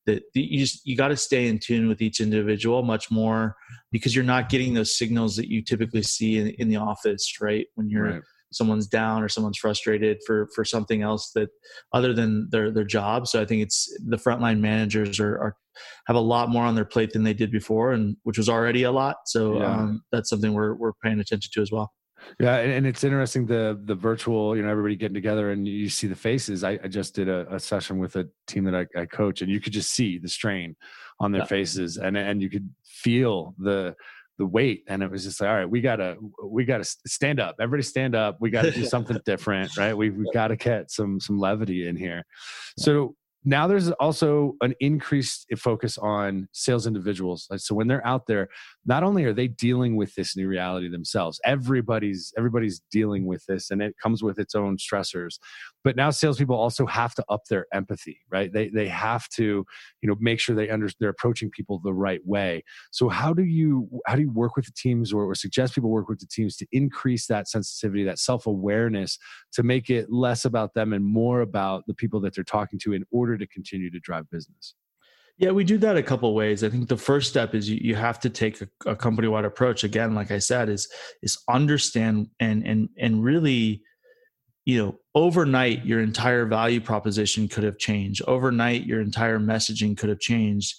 that 0.06 0.22
you 0.34 0.58
just 0.58 0.86
you 0.86 0.96
got 0.96 1.08
to 1.08 1.16
stay 1.16 1.48
in 1.48 1.58
tune 1.58 1.88
with 1.88 2.00
each 2.00 2.20
individual 2.20 2.82
much 2.82 3.10
more 3.10 3.56
because 3.90 4.14
you're 4.14 4.24
not 4.24 4.48
getting 4.48 4.72
those 4.72 4.96
signals 4.96 5.36
that 5.36 5.48
you 5.48 5.62
typically 5.62 6.02
see 6.02 6.38
in, 6.38 6.48
in 6.58 6.68
the 6.68 6.76
office 6.76 7.40
right 7.40 7.66
when 7.74 7.90
you're 7.90 8.04
right 8.04 8.22
someone's 8.52 8.86
down 8.86 9.22
or 9.22 9.28
someone's 9.28 9.58
frustrated 9.58 10.18
for 10.26 10.48
for 10.54 10.64
something 10.64 11.02
else 11.02 11.30
that 11.34 11.50
other 11.92 12.12
than 12.12 12.48
their 12.50 12.70
their 12.70 12.84
job 12.84 13.26
so 13.26 13.40
i 13.40 13.44
think 13.44 13.62
it's 13.62 13.92
the 14.06 14.16
frontline 14.16 14.60
managers 14.60 15.18
are, 15.20 15.36
are 15.38 15.56
have 16.06 16.16
a 16.16 16.20
lot 16.20 16.48
more 16.48 16.64
on 16.64 16.74
their 16.74 16.84
plate 16.84 17.12
than 17.12 17.22
they 17.22 17.34
did 17.34 17.50
before 17.50 17.92
and 17.92 18.16
which 18.22 18.38
was 18.38 18.48
already 18.48 18.84
a 18.84 18.92
lot 18.92 19.16
so 19.26 19.58
yeah. 19.58 19.66
um, 19.66 20.02
that's 20.12 20.30
something 20.30 20.52
we're 20.52 20.74
we're 20.74 20.92
paying 21.02 21.20
attention 21.20 21.50
to 21.52 21.60
as 21.60 21.72
well 21.72 21.92
yeah, 22.38 22.56
and, 22.56 22.86
it's 22.86 23.04
interesting 23.04 23.46
the 23.46 23.80
the 23.84 23.94
virtual, 23.94 24.56
you 24.56 24.62
know, 24.62 24.70
everybody 24.70 24.96
getting 24.96 25.14
together 25.14 25.50
and 25.50 25.66
you 25.66 25.88
see 25.88 26.06
the 26.06 26.16
faces. 26.16 26.64
I, 26.64 26.78
I 26.82 26.88
just 26.88 27.14
did 27.14 27.28
a, 27.28 27.54
a, 27.54 27.60
session 27.60 27.98
with 27.98 28.16
a 28.16 28.28
team 28.46 28.64
that 28.64 28.74
I, 28.74 29.00
I, 29.00 29.06
coach, 29.06 29.42
and 29.42 29.50
you 29.50 29.60
could 29.60 29.72
just 29.72 29.90
see 29.90 30.18
the 30.18 30.28
strain 30.28 30.76
on 31.20 31.32
their 31.32 31.42
yeah. 31.42 31.46
faces, 31.46 31.96
and 31.96 32.16
and 32.16 32.42
you 32.42 32.50
could 32.50 32.68
feel 32.84 33.54
the 33.58 33.94
the 34.38 34.46
weight 34.46 34.84
and 34.86 35.02
it 35.02 35.10
was 35.10 35.24
just 35.24 35.40
like 35.40 35.48
all 35.48 35.56
right 35.56 35.70
we 35.70 35.80
gotta 35.80 36.16
we 36.44 36.64
gotta 36.64 36.84
stand 37.06 37.40
up. 37.40 37.56
Everybody 37.60 37.82
stand 37.82 38.14
up. 38.14 38.36
We 38.40 38.50
gotta 38.50 38.70
do 38.70 38.84
something 38.86 39.18
different 39.24 39.76
right? 39.76 39.96
We, 39.96 40.10
we 40.10 40.28
gotta 40.32 40.56
get 40.56 40.90
some 40.90 41.20
some 41.20 41.38
levity 41.38 41.88
in 41.88 41.96
here. 41.96 42.24
So 42.78 43.16
now 43.46 43.66
there's 43.68 43.90
also 43.92 44.54
an 44.60 44.74
increased 44.80 45.46
focus 45.56 45.96
on 45.98 46.48
sales 46.52 46.86
individuals. 46.86 47.48
So 47.56 47.74
when 47.74 47.86
they're 47.86 48.06
out 48.06 48.26
there 48.26 48.48
not 48.84 49.04
only 49.04 49.24
are 49.24 49.32
they 49.32 49.48
dealing 49.48 49.96
with 49.96 50.14
this 50.14 50.36
new 50.36 50.48
reality 50.48 50.88
themselves 50.88 51.40
everybody's 51.44 52.32
everybody's 52.36 52.82
dealing 52.90 53.26
with 53.26 53.44
this 53.46 53.70
and 53.70 53.80
it 53.80 53.94
comes 54.02 54.22
with 54.22 54.38
its 54.38 54.54
own 54.54 54.76
stressors 54.76 55.38
but 55.86 55.94
now 55.94 56.10
salespeople 56.10 56.56
also 56.56 56.84
have 56.84 57.14
to 57.14 57.24
up 57.28 57.44
their 57.48 57.66
empathy 57.72 58.18
right 58.28 58.52
they 58.52 58.68
they 58.68 58.88
have 58.88 59.28
to 59.28 59.64
you 60.02 60.08
know 60.08 60.16
make 60.18 60.40
sure 60.40 60.56
they 60.56 60.68
under 60.68 60.88
they're 60.98 61.10
approaching 61.10 61.48
people 61.48 61.80
the 61.84 61.94
right 61.94 62.20
way 62.24 62.60
so 62.90 63.08
how 63.08 63.32
do 63.32 63.44
you 63.44 63.88
how 64.06 64.16
do 64.16 64.22
you 64.22 64.32
work 64.32 64.56
with 64.56 64.64
the 64.64 64.72
teams 64.72 65.12
or, 65.12 65.24
or 65.24 65.34
suggest 65.34 65.76
people 65.76 65.90
work 65.90 66.08
with 66.08 66.18
the 66.18 66.26
teams 66.26 66.56
to 66.56 66.66
increase 66.72 67.28
that 67.28 67.48
sensitivity 67.48 68.02
that 68.02 68.18
self-awareness 68.18 69.16
to 69.52 69.62
make 69.62 69.88
it 69.88 70.10
less 70.10 70.44
about 70.44 70.74
them 70.74 70.92
and 70.92 71.04
more 71.04 71.40
about 71.40 71.84
the 71.86 71.94
people 71.94 72.20
that 72.20 72.34
they're 72.34 72.42
talking 72.42 72.80
to 72.80 72.92
in 72.92 73.04
order 73.12 73.38
to 73.38 73.46
continue 73.46 73.88
to 73.88 74.00
drive 74.00 74.28
business? 74.28 74.74
Yeah, 75.38 75.50
we 75.50 75.64
do 75.64 75.76
that 75.78 75.96
a 75.96 76.02
couple 76.02 76.34
ways. 76.34 76.64
I 76.64 76.70
think 76.70 76.88
the 76.88 76.96
first 76.96 77.28
step 77.28 77.54
is 77.54 77.68
you, 77.68 77.78
you 77.80 77.94
have 77.94 78.18
to 78.20 78.30
take 78.30 78.60
a, 78.62 78.68
a 78.86 78.96
company 78.96 79.28
wide 79.28 79.44
approach. 79.44 79.84
Again, 79.84 80.14
like 80.14 80.30
I 80.30 80.38
said, 80.38 80.70
is 80.70 80.88
is 81.22 81.38
understand 81.48 82.28
and 82.40 82.66
and 82.66 82.88
and 82.98 83.22
really, 83.22 83.82
you 84.66 84.84
know, 84.84 84.98
overnight 85.14 85.86
your 85.86 86.00
entire 86.00 86.44
value 86.44 86.80
proposition 86.80 87.48
could 87.48 87.62
have 87.62 87.78
changed. 87.78 88.20
Overnight, 88.26 88.84
your 88.84 89.00
entire 89.00 89.38
messaging 89.38 89.96
could 89.96 90.08
have 90.08 90.18
changed. 90.18 90.74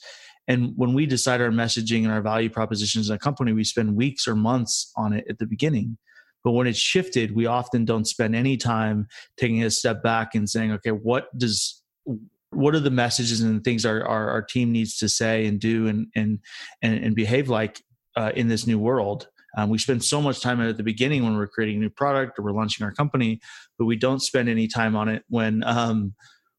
And 0.48 0.74
when 0.76 0.94
we 0.94 1.06
decide 1.06 1.42
our 1.42 1.50
messaging 1.50 2.04
and 2.04 2.12
our 2.12 2.22
value 2.22 2.50
propositions 2.50 3.10
in 3.10 3.16
a 3.16 3.20
company, 3.20 3.54
we 3.54 3.64
spend 3.64 3.96
weeks 3.96 4.28
or 4.28 4.36
months 4.36 4.92
on 4.98 5.14
it 5.14 5.26
at 5.30 5.40
the 5.40 5.46
beginning. 5.46 5.98
But 6.44 6.52
when 6.52 6.68
it's 6.68 6.78
shifted, 6.78 7.34
we 7.34 7.46
often 7.46 7.86
don't 7.86 8.06
spend 8.06 8.36
any 8.36 8.58
time 8.58 9.08
taking 9.38 9.64
a 9.64 9.72
step 9.72 10.04
back 10.04 10.36
and 10.36 10.50
saying, 10.50 10.74
okay, 10.74 10.92
what 10.92 11.36
does 11.38 11.82
what 12.52 12.76
are 12.76 12.80
the 12.80 12.90
messages 12.90 13.42
and 13.42 13.64
things 13.64 13.86
our, 13.86 14.06
our, 14.06 14.30
our 14.30 14.42
team 14.42 14.72
needs 14.72 14.98
to 14.98 15.10
say 15.10 15.46
and 15.46 15.60
do 15.60 15.88
and 15.88 16.08
and 16.16 16.40
and, 16.82 17.04
and 17.04 17.16
behave 17.16 17.50
like 17.50 17.82
uh, 18.16 18.32
in 18.36 18.48
this 18.48 18.66
new 18.66 18.80
world 18.80 19.28
um, 19.56 19.70
we 19.70 19.78
spend 19.78 20.04
so 20.04 20.22
much 20.22 20.42
time 20.42 20.60
at 20.62 20.78
the 20.78 20.84
beginning 20.84 21.24
when 21.24 21.38
we're 21.38 21.48
creating 21.48 21.78
a 21.78 21.80
new 21.80 21.90
product 21.90 22.38
or 22.38 22.44
we're 22.44 22.52
launching 22.52 22.86
our 22.86 22.92
company 22.92 23.40
but 23.78 23.86
we 23.86 23.96
don't 23.96 24.22
spend 24.22 24.50
any 24.50 24.68
time 24.68 24.96
on 24.96 25.08
it 25.08 25.24
when 25.30 25.64
um, 25.64 26.14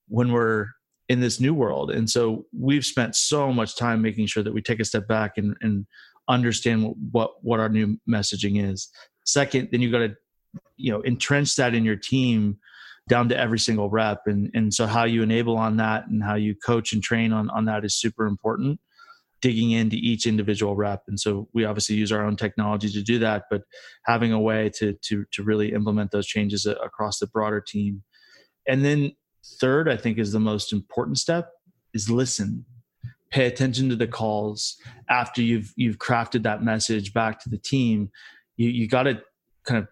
when 0.09 0.33
we're 0.33 0.66
in 1.09 1.21
this 1.21 1.40
new 1.40 1.54
world. 1.54 1.90
And 1.90 2.09
so 2.09 2.47
we've 2.57 2.85
spent 2.85 3.16
so 3.16 3.52
much 3.52 3.76
time 3.76 4.02
making 4.02 4.26
sure 4.26 4.42
that 4.42 4.52
we 4.52 4.61
take 4.61 4.80
a 4.80 4.85
step 4.85 5.09
back 5.09 5.38
and, 5.38 5.57
and 5.61 5.87
understand 6.28 6.95
what 7.11 7.42
what 7.42 7.61
our 7.61 7.68
new 7.68 7.99
messaging 8.09 8.71
is. 8.71 8.90
Second 9.25 9.68
then 9.71 9.80
you 9.80 9.90
got 9.90 9.99
to 9.99 10.14
you 10.76 10.92
know 10.92 11.02
entrench 11.04 11.57
that 11.57 11.75
in 11.75 11.85
your 11.85 11.97
team 11.97 12.59
down 13.09 13.28
to 13.30 13.38
every 13.38 13.59
single 13.59 13.88
rep. 13.88 14.23
And 14.26 14.50
and 14.54 14.73
so 14.73 14.87
how 14.87 15.04
you 15.04 15.23
enable 15.23 15.57
on 15.57 15.78
that 15.78 16.07
and 16.09 16.23
how 16.23 16.35
you 16.35 16.54
coach 16.54 16.92
and 16.92 17.02
train 17.02 17.33
on 17.33 17.49
on 17.50 17.64
that 17.66 17.85
is 17.85 17.95
super 17.95 18.26
important 18.26 18.78
digging 19.40 19.71
into 19.71 19.97
each 19.97 20.26
individual 20.26 20.75
rep. 20.75 21.02
And 21.09 21.18
so 21.18 21.49
we 21.52 21.64
obviously 21.64 21.97
use 21.97 22.11
our 22.11 22.25
own 22.25 22.37
technology 22.37 22.88
to 22.90 23.02
do 23.02 23.18
that 23.21 23.45
but 23.50 23.62
having 24.04 24.33
a 24.33 24.40
way 24.40 24.71
to 24.76 24.95
to 25.04 25.25
to 25.33 25.42
really 25.42 25.73
implement 25.73 26.11
those 26.11 26.26
changes 26.26 26.66
across 26.66 27.18
the 27.18 27.26
broader 27.26 27.61
team. 27.61 28.02
And 28.66 28.85
then 28.85 29.12
third 29.61 29.88
i 29.88 29.97
think 29.97 30.18
is 30.18 30.33
the 30.33 30.40
most 30.40 30.73
important 30.73 31.18
step 31.18 31.50
is 31.95 32.11
listen. 32.11 32.64
Pay 33.30 33.47
attention 33.47 33.88
to 33.90 33.97
the 33.97 34.07
calls. 34.07 34.76
After 35.09 35.42
you've 35.42 35.73
you've 35.76 35.99
crafted 35.99 36.42
that 36.42 36.62
message 36.62 37.12
back 37.12 37.40
to 37.40 37.49
the 37.49 37.59
team 37.59 38.11
you 38.57 38.68
you 38.68 38.88
got 38.88 39.04
to 39.04 39.23
kind 39.64 39.78
of 39.78 39.88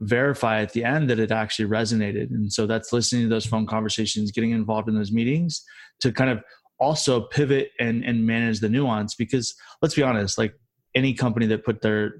verify 0.00 0.60
at 0.60 0.72
the 0.72 0.84
end 0.84 1.10
that 1.10 1.18
it 1.18 1.30
actually 1.30 1.68
resonated. 1.68 2.30
And 2.30 2.52
so 2.52 2.66
that's 2.66 2.92
listening 2.92 3.22
to 3.24 3.28
those 3.28 3.46
phone 3.46 3.66
conversations 3.66 4.30
getting 4.30 4.52
involved 4.52 4.88
in 4.88 4.94
those 4.94 5.12
meetings 5.12 5.62
to 6.00 6.12
kind 6.12 6.30
of 6.30 6.42
also 6.80 7.22
pivot 7.22 7.70
and 7.78 8.04
and 8.04 8.26
manage 8.26 8.60
the 8.60 8.68
nuance 8.68 9.14
because 9.14 9.54
let's 9.82 9.94
be 9.94 10.02
honest 10.02 10.38
like 10.38 10.54
any 10.94 11.14
company 11.14 11.46
that 11.46 11.64
put 11.64 11.82
their 11.82 12.14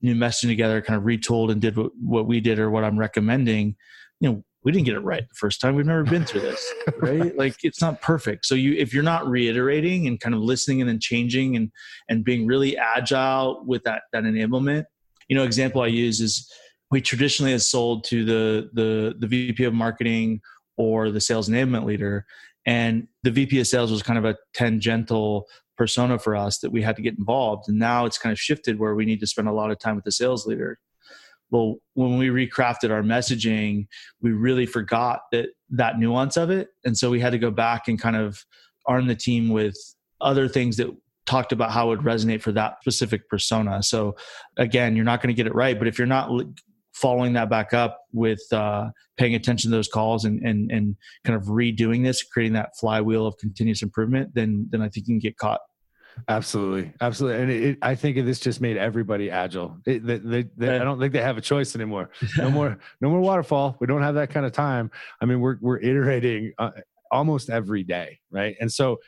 new 0.00 0.14
messaging 0.14 0.48
together 0.48 0.80
kind 0.82 0.96
of 0.96 1.04
retooled 1.04 1.50
and 1.50 1.60
did 1.60 1.76
what, 1.76 1.92
what 2.00 2.26
we 2.26 2.40
did 2.40 2.58
or 2.58 2.70
what 2.70 2.84
i'm 2.84 2.98
recommending 2.98 3.74
you 4.20 4.30
know 4.30 4.44
we 4.64 4.70
didn't 4.70 4.86
get 4.86 4.94
it 4.94 5.00
right 5.00 5.28
the 5.28 5.34
first 5.34 5.60
time. 5.60 5.74
We've 5.74 5.84
never 5.84 6.04
been 6.04 6.24
through 6.24 6.42
this 6.42 6.72
right? 6.98 7.36
Like 7.36 7.56
it's 7.64 7.80
not 7.80 8.00
perfect. 8.00 8.46
So 8.46 8.54
you 8.54 8.74
if 8.74 8.94
you're 8.94 9.02
not 9.02 9.26
reiterating 9.26 10.06
and 10.06 10.20
kind 10.20 10.36
of 10.36 10.40
listening 10.40 10.80
and 10.80 10.88
then 10.88 11.00
changing 11.00 11.56
and 11.56 11.72
and 12.08 12.24
being 12.24 12.46
really 12.46 12.76
agile 12.76 13.64
with 13.66 13.82
that 13.82 14.02
that 14.12 14.22
enablement 14.22 14.84
you 15.32 15.36
know 15.36 15.44
example 15.44 15.80
i 15.80 15.86
use 15.86 16.20
is 16.20 16.50
we 16.90 17.00
traditionally 17.00 17.52
have 17.52 17.62
sold 17.62 18.04
to 18.04 18.24
the 18.24 18.68
the 18.74 19.14
the 19.18 19.26
vp 19.26 19.64
of 19.64 19.72
marketing 19.72 20.40
or 20.76 21.10
the 21.10 21.20
sales 21.20 21.48
enablement 21.48 21.84
leader 21.84 22.26
and 22.66 23.08
the 23.22 23.30
vp 23.30 23.58
of 23.60 23.66
sales 23.66 23.90
was 23.90 24.02
kind 24.02 24.18
of 24.18 24.24
a 24.24 24.36
tangential 24.54 25.46
persona 25.76 26.18
for 26.18 26.36
us 26.36 26.58
that 26.58 26.70
we 26.70 26.82
had 26.82 26.96
to 26.96 27.02
get 27.02 27.18
involved. 27.18 27.68
And 27.68 27.78
now 27.78 28.04
it's 28.04 28.18
kind 28.18 28.32
of 28.32 28.38
shifted 28.38 28.78
where 28.78 28.94
we 28.94 29.04
need 29.04 29.20
to 29.20 29.26
spend 29.26 29.48
a 29.48 29.52
lot 29.52 29.70
of 29.70 29.78
time 29.78 29.96
with 29.96 30.04
the 30.04 30.12
sales 30.12 30.46
leader. 30.46 30.78
Well 31.50 31.76
when 31.94 32.18
we 32.18 32.28
recrafted 32.28 32.90
our 32.90 33.02
messaging 33.02 33.86
we 34.20 34.30
really 34.32 34.66
forgot 34.66 35.22
that 35.32 35.48
that 35.70 35.98
nuance 35.98 36.36
of 36.36 36.50
it. 36.50 36.68
And 36.84 36.96
so 36.96 37.10
we 37.10 37.20
had 37.20 37.32
to 37.32 37.38
go 37.38 37.50
back 37.50 37.88
and 37.88 38.00
kind 38.00 38.16
of 38.16 38.44
arm 38.86 39.06
the 39.06 39.14
team 39.14 39.48
with 39.48 39.76
other 40.20 40.48
things 40.48 40.76
that 40.76 40.88
talked 41.26 41.52
about 41.52 41.70
how 41.70 41.86
it 41.86 41.96
would 41.96 42.06
resonate 42.06 42.42
for 42.42 42.52
that 42.52 42.76
specific 42.80 43.28
persona. 43.28 43.82
So 43.82 44.16
again 44.56 44.94
you're 44.94 45.04
not 45.04 45.20
going 45.20 45.34
to 45.34 45.36
get 45.36 45.46
it 45.46 45.54
right 45.54 45.78
but 45.78 45.88
if 45.88 45.98
you're 45.98 46.06
not 46.06 46.30
following 46.92 47.32
that 47.32 47.48
back 47.48 47.72
up 47.72 48.00
with 48.12 48.40
uh, 48.52 48.90
paying 49.16 49.34
attention 49.34 49.70
to 49.70 49.76
those 49.76 49.88
calls 49.88 50.24
and, 50.24 50.40
and 50.42 50.70
and 50.70 50.96
kind 51.24 51.36
of 51.36 51.46
redoing 51.46 52.04
this 52.04 52.22
creating 52.22 52.52
that 52.52 52.76
flywheel 52.78 53.26
of 53.26 53.36
continuous 53.38 53.82
improvement 53.82 54.34
then 54.34 54.66
then 54.70 54.82
i 54.82 54.88
think 54.88 55.08
you 55.08 55.14
can 55.14 55.18
get 55.18 55.36
caught 55.36 55.60
Absolutely, 56.28 56.92
absolutely, 57.00 57.42
and 57.42 57.50
it, 57.50 57.62
it, 57.62 57.78
I 57.82 57.94
think 57.94 58.16
this 58.24 58.38
just 58.38 58.60
made 58.60 58.76
everybody 58.76 59.30
agile. 59.30 59.78
It, 59.86 60.06
they, 60.06 60.18
they, 60.18 60.44
they, 60.56 60.76
I 60.76 60.84
don't 60.84 61.00
think 61.00 61.12
they 61.12 61.22
have 61.22 61.38
a 61.38 61.40
choice 61.40 61.74
anymore. 61.74 62.10
No 62.36 62.50
more, 62.50 62.78
no 63.00 63.08
more 63.08 63.20
waterfall. 63.20 63.76
We 63.80 63.86
don't 63.86 64.02
have 64.02 64.14
that 64.16 64.30
kind 64.30 64.44
of 64.44 64.52
time. 64.52 64.90
I 65.20 65.24
mean, 65.24 65.40
we're 65.40 65.56
we're 65.60 65.78
iterating 65.78 66.52
uh, 66.58 66.70
almost 67.10 67.50
every 67.50 67.82
day, 67.82 68.20
right? 68.30 68.56
And 68.60 68.70
so 68.70 68.98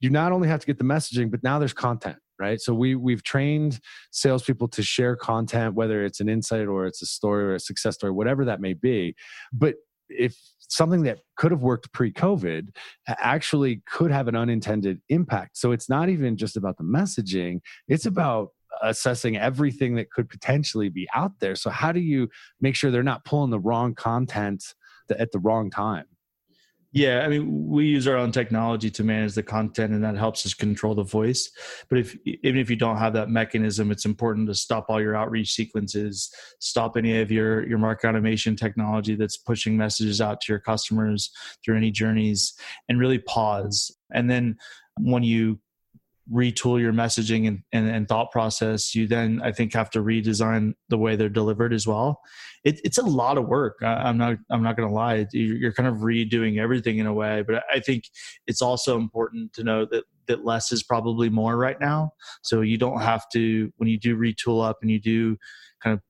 you 0.00 0.10
not 0.10 0.32
only 0.32 0.48
have 0.48 0.60
to 0.60 0.66
get 0.66 0.78
the 0.78 0.84
messaging, 0.84 1.30
but 1.30 1.42
now 1.42 1.58
there's 1.58 1.72
content, 1.72 2.16
right? 2.38 2.60
So 2.60 2.74
we 2.74 2.94
we've 2.94 3.22
trained 3.22 3.80
salespeople 4.10 4.68
to 4.68 4.82
share 4.82 5.16
content, 5.16 5.74
whether 5.74 6.04
it's 6.04 6.20
an 6.20 6.28
insight 6.28 6.66
or 6.66 6.86
it's 6.86 7.02
a 7.02 7.06
story 7.06 7.44
or 7.44 7.54
a 7.54 7.60
success 7.60 7.94
story, 7.94 8.12
whatever 8.12 8.44
that 8.44 8.60
may 8.60 8.74
be. 8.74 9.14
But 9.52 9.76
if 10.08 10.36
something 10.68 11.02
that 11.02 11.20
could 11.36 11.50
have 11.50 11.62
worked 11.62 11.92
pre-covid 11.92 12.68
actually 13.08 13.82
could 13.86 14.10
have 14.10 14.28
an 14.28 14.36
unintended 14.36 15.00
impact 15.08 15.56
so 15.56 15.72
it's 15.72 15.88
not 15.88 16.08
even 16.08 16.36
just 16.36 16.56
about 16.56 16.76
the 16.76 16.84
messaging 16.84 17.60
it's 17.88 18.06
about 18.06 18.48
assessing 18.82 19.36
everything 19.36 19.94
that 19.94 20.10
could 20.10 20.28
potentially 20.28 20.88
be 20.88 21.06
out 21.14 21.32
there 21.40 21.54
so 21.54 21.70
how 21.70 21.92
do 21.92 22.00
you 22.00 22.28
make 22.60 22.74
sure 22.74 22.90
they're 22.90 23.02
not 23.02 23.24
pulling 23.24 23.50
the 23.50 23.58
wrong 23.58 23.94
content 23.94 24.74
at 25.18 25.32
the 25.32 25.38
wrong 25.38 25.70
time 25.70 26.04
yeah, 26.94 27.22
I 27.24 27.28
mean, 27.28 27.66
we 27.66 27.86
use 27.86 28.06
our 28.06 28.16
own 28.16 28.30
technology 28.30 28.88
to 28.88 29.02
manage 29.02 29.34
the 29.34 29.42
content, 29.42 29.92
and 29.92 30.04
that 30.04 30.16
helps 30.16 30.46
us 30.46 30.54
control 30.54 30.94
the 30.94 31.02
voice. 31.02 31.50
But 31.90 31.98
if 31.98 32.16
even 32.24 32.60
if 32.60 32.70
you 32.70 32.76
don't 32.76 32.98
have 32.98 33.14
that 33.14 33.28
mechanism, 33.28 33.90
it's 33.90 34.04
important 34.04 34.46
to 34.46 34.54
stop 34.54 34.86
all 34.88 35.02
your 35.02 35.16
outreach 35.16 35.54
sequences, 35.54 36.32
stop 36.60 36.96
any 36.96 37.20
of 37.20 37.32
your 37.32 37.66
your 37.66 37.78
market 37.78 38.06
automation 38.06 38.54
technology 38.54 39.16
that's 39.16 39.36
pushing 39.36 39.76
messages 39.76 40.20
out 40.20 40.40
to 40.42 40.52
your 40.52 40.60
customers 40.60 41.32
through 41.64 41.76
any 41.76 41.90
journeys, 41.90 42.54
and 42.88 43.00
really 43.00 43.18
pause. 43.18 43.90
And 44.12 44.30
then 44.30 44.56
when 44.96 45.24
you 45.24 45.58
retool 46.32 46.80
your 46.80 46.92
messaging 46.92 47.46
and, 47.46 47.62
and, 47.72 47.88
and, 47.88 48.08
thought 48.08 48.30
process 48.30 48.94
you 48.94 49.06
then 49.06 49.42
i 49.44 49.52
think 49.52 49.74
have 49.74 49.90
to 49.90 50.00
redesign 50.00 50.72
the 50.88 50.96
way 50.96 51.16
they're 51.16 51.28
delivered 51.28 51.72
as 51.74 51.86
well. 51.86 52.20
It, 52.64 52.80
it's 52.82 52.96
a 52.96 53.04
lot 53.04 53.36
of 53.36 53.46
work. 53.46 53.76
I, 53.82 54.08
am 54.08 54.16
not 54.16 54.38
i'm 54.50 54.62
not 54.62 54.76
going 54.76 54.88
to 54.88 54.94
lie 54.94 55.26
you're 55.32 55.72
kind 55.72 55.88
of 55.88 55.96
redoing 55.96 56.58
everything 56.58 56.98
in 56.98 57.06
a 57.06 57.12
way 57.12 57.42
but 57.46 57.62
i 57.70 57.78
think 57.78 58.04
it's 58.46 58.62
also 58.62 58.96
important 58.96 59.52
to 59.54 59.64
know 59.64 59.84
that 59.90 60.04
that 60.26 60.44
less 60.44 60.72
is 60.72 60.82
probably 60.82 61.28
more 61.28 61.56
right 61.56 61.80
now. 61.80 62.12
So 62.42 62.60
you 62.60 62.78
don't 62.78 63.00
have 63.00 63.28
to 63.30 63.72
when 63.76 63.88
you 63.88 63.98
do 63.98 64.16
retool 64.16 64.66
up 64.66 64.78
and 64.82 64.90
you 64.90 65.00
do 65.00 65.36
kind 65.82 65.94
of 65.94 66.00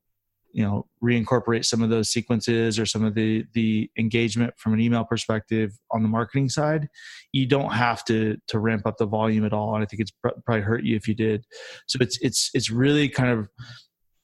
you 0.54 0.64
know 0.64 0.86
reincorporate 1.02 1.64
some 1.64 1.82
of 1.82 1.90
those 1.90 2.08
sequences 2.08 2.78
or 2.78 2.86
some 2.86 3.04
of 3.04 3.14
the 3.14 3.44
the 3.52 3.90
engagement 3.98 4.54
from 4.56 4.72
an 4.72 4.80
email 4.80 5.04
perspective 5.04 5.72
on 5.90 6.02
the 6.02 6.08
marketing 6.08 6.48
side 6.48 6.88
you 7.32 7.44
don't 7.44 7.72
have 7.72 8.04
to 8.04 8.36
to 8.46 8.58
ramp 8.58 8.86
up 8.86 8.96
the 8.96 9.06
volume 9.06 9.44
at 9.44 9.52
all 9.52 9.74
and 9.74 9.82
i 9.82 9.86
think 9.86 10.00
it's 10.00 10.12
probably 10.44 10.62
hurt 10.62 10.84
you 10.84 10.96
if 10.96 11.08
you 11.08 11.14
did. 11.14 11.44
So 11.86 11.98
it's 12.00 12.18
it's 12.20 12.50
it's 12.54 12.70
really 12.70 13.08
kind 13.08 13.30
of 13.30 13.48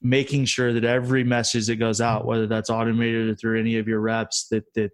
making 0.02 0.46
sure 0.46 0.72
that 0.72 0.84
every 0.84 1.22
message 1.22 1.66
that 1.66 1.76
goes 1.76 2.00
out 2.00 2.24
whether 2.24 2.46
that's 2.46 2.70
automated 2.70 3.28
or 3.28 3.34
through 3.34 3.60
any 3.60 3.76
of 3.76 3.86
your 3.86 4.00
reps 4.00 4.46
that 4.50 4.64
that 4.74 4.92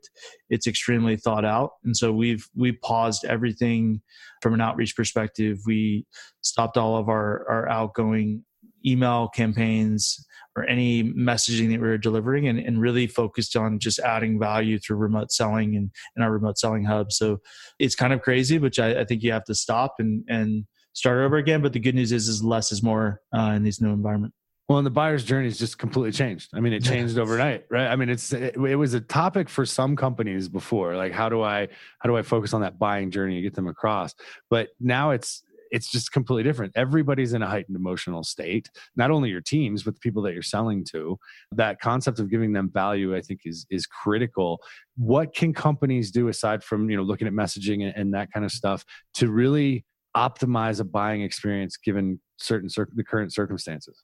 it's 0.51 0.67
extremely 0.67 1.17
thought 1.17 1.45
out. 1.45 1.73
And 1.85 1.97
so 1.97 2.13
we've 2.13 2.47
we 2.55 2.73
paused 2.73 3.25
everything 3.25 4.03
from 4.43 4.55
an 4.55 4.61
outreach 4.61 4.97
perspective. 4.97 5.59
We 5.67 6.07
stopped 6.41 6.77
all 6.77 6.97
of 6.97 7.09
our 7.09 7.49
our 7.49 7.69
outgoing 7.69 8.45
email 8.85 9.29
campaigns 9.29 10.25
or 10.57 10.65
any 10.65 11.05
messaging 11.05 11.71
that 11.71 11.81
we 11.81 11.87
were 11.87 11.99
delivering 11.99 12.49
and, 12.49 12.59
and 12.59 12.81
really 12.81 13.07
focused 13.07 13.57
on 13.57 13.79
just 13.79 13.99
adding 13.99 14.39
value 14.39 14.79
through 14.79 14.97
remote 14.97 15.31
selling 15.31 15.77
and, 15.77 15.91
and 16.15 16.25
our 16.25 16.33
remote 16.33 16.59
selling 16.59 16.85
hub. 16.85 17.13
So 17.13 17.41
it's 17.79 17.95
kind 17.95 18.13
of 18.13 18.23
crazy, 18.23 18.59
which 18.59 18.79
I, 18.79 19.01
I, 19.01 19.05
think 19.05 19.23
you 19.23 19.33
have 19.33 19.45
to 19.45 19.55
stop 19.55 19.97
and, 19.99 20.25
and 20.29 20.65
start 20.95 21.19
over 21.19 21.37
again. 21.37 21.61
But 21.61 21.75
the 21.75 21.79
good 21.79 21.95
news 21.95 22.11
is, 22.11 22.27
is 22.27 22.43
less 22.43 22.73
is 22.73 22.83
more 22.83 23.21
uh, 23.37 23.53
in 23.55 23.65
this 23.65 23.81
new 23.81 23.91
environment. 23.91 24.33
Well, 24.69 24.79
and 24.79 24.87
the 24.87 24.91
buyer's 24.91 25.23
journey 25.23 25.47
has 25.47 25.59
just 25.59 25.79
completely 25.79 26.11
changed. 26.11 26.51
I 26.53 26.59
mean, 26.59 26.73
it 26.73 26.83
changed 26.83 27.19
overnight, 27.19 27.67
right? 27.71 27.87
I 27.87 27.95
mean, 27.95 28.09
it's 28.09 28.33
it, 28.33 28.57
it, 28.57 28.75
was 28.75 28.95
a 28.95 29.01
topic 29.01 29.49
for 29.49 29.65
some 29.65 29.95
companies 29.95 30.49
before, 30.49 30.97
like 30.97 31.13
how 31.13 31.29
do 31.29 31.41
I 31.41 31.69
how 32.01 32.09
do 32.09 32.17
I 32.17 32.23
focus 32.23 32.53
on 32.53 32.63
that 32.63 32.77
buying 32.77 33.13
journey 33.13 33.37
and 33.37 33.45
get 33.45 33.55
them 33.55 33.69
across? 33.69 34.13
But 34.51 34.71
now 34.81 35.13
it's 35.13 35.45
it's 35.71 35.91
just 35.91 36.13
completely 36.13 36.43
different. 36.43 36.73
Everybody's 36.77 37.33
in 37.33 37.43
a 37.43 37.49
heightened 37.49 37.77
emotional 37.77 38.23
state, 38.23 38.71
not 38.97 39.11
only 39.11 39.31
your 39.31 39.41
teams, 39.41 39.83
but 39.83 39.95
the 39.95 40.01
people 40.01 40.23
that 40.23 40.33
you're 40.33 40.43
selling 40.43 40.85
to. 40.93 41.19
That 41.53 41.81
concept 41.81 42.19
of 42.19 42.31
giving 42.31 42.53
them 42.53 42.71
value, 42.71 43.17
I 43.17 43.21
think, 43.21 43.41
is 43.45 43.67
is 43.71 43.87
critical. 43.87 44.61
What 44.97 45.35
can 45.35 45.53
companies 45.53 46.11
do 46.11 46.29
aside 46.29 46.63
from 46.63 46.91
you 46.91 46.97
know 46.97 47.03
looking 47.03 47.27
at 47.27 47.33
messaging 47.33 47.85
and, 47.85 47.97
and 47.97 48.15
that 48.15 48.33
kind 48.33 48.45
of 48.45 48.53
stuff 48.53 48.85
to 49.15 49.31
really 49.31 49.85
optimize 50.17 50.81
a 50.81 50.85
buying 50.85 51.23
experience 51.23 51.77
given 51.77 52.21
certain 52.39 52.69
cir- 52.71 52.89
the 52.95 53.05
current 53.05 53.33
circumstances? 53.33 54.03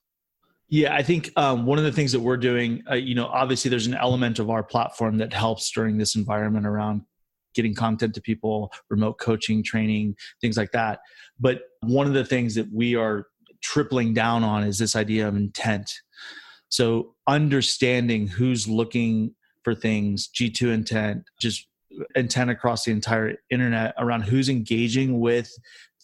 Yeah, 0.69 0.95
I 0.95 1.03
think 1.03 1.31
um, 1.35 1.65
one 1.65 1.77
of 1.77 1.83
the 1.83 1.91
things 1.91 2.11
that 2.13 2.19
we're 2.19 2.37
doing, 2.37 2.83
uh, 2.89 2.95
you 2.95 3.15
know, 3.15 3.27
obviously 3.27 3.69
there's 3.69 3.85
an 3.85 3.93
element 3.93 4.39
of 4.39 4.49
our 4.49 4.63
platform 4.63 5.17
that 5.17 5.31
helps 5.31 5.69
during 5.71 5.97
this 5.97 6.15
environment 6.15 6.65
around 6.65 7.03
getting 7.53 7.75
content 7.75 8.13
to 8.15 8.21
people, 8.21 8.71
remote 8.89 9.19
coaching, 9.19 9.63
training, 9.63 10.15
things 10.41 10.57
like 10.57 10.71
that. 10.71 10.99
But 11.39 11.61
one 11.81 12.07
of 12.07 12.13
the 12.13 12.25
things 12.25 12.55
that 12.55 12.71
we 12.71 12.95
are 12.95 13.27
tripling 13.61 14.13
down 14.13 14.43
on 14.43 14.63
is 14.63 14.77
this 14.77 14.95
idea 14.95 15.27
of 15.27 15.35
intent. 15.35 16.01
So 16.69 17.15
understanding 17.27 18.27
who's 18.27 18.67
looking 18.67 19.35
for 19.63 19.75
things, 19.75 20.27
G2 20.27 20.73
intent, 20.73 21.23
just 21.39 21.67
intent 22.15 22.49
across 22.49 22.85
the 22.85 22.91
entire 22.91 23.35
internet 23.49 23.93
around 23.97 24.21
who's 24.23 24.49
engaging 24.49 25.19
with 25.19 25.51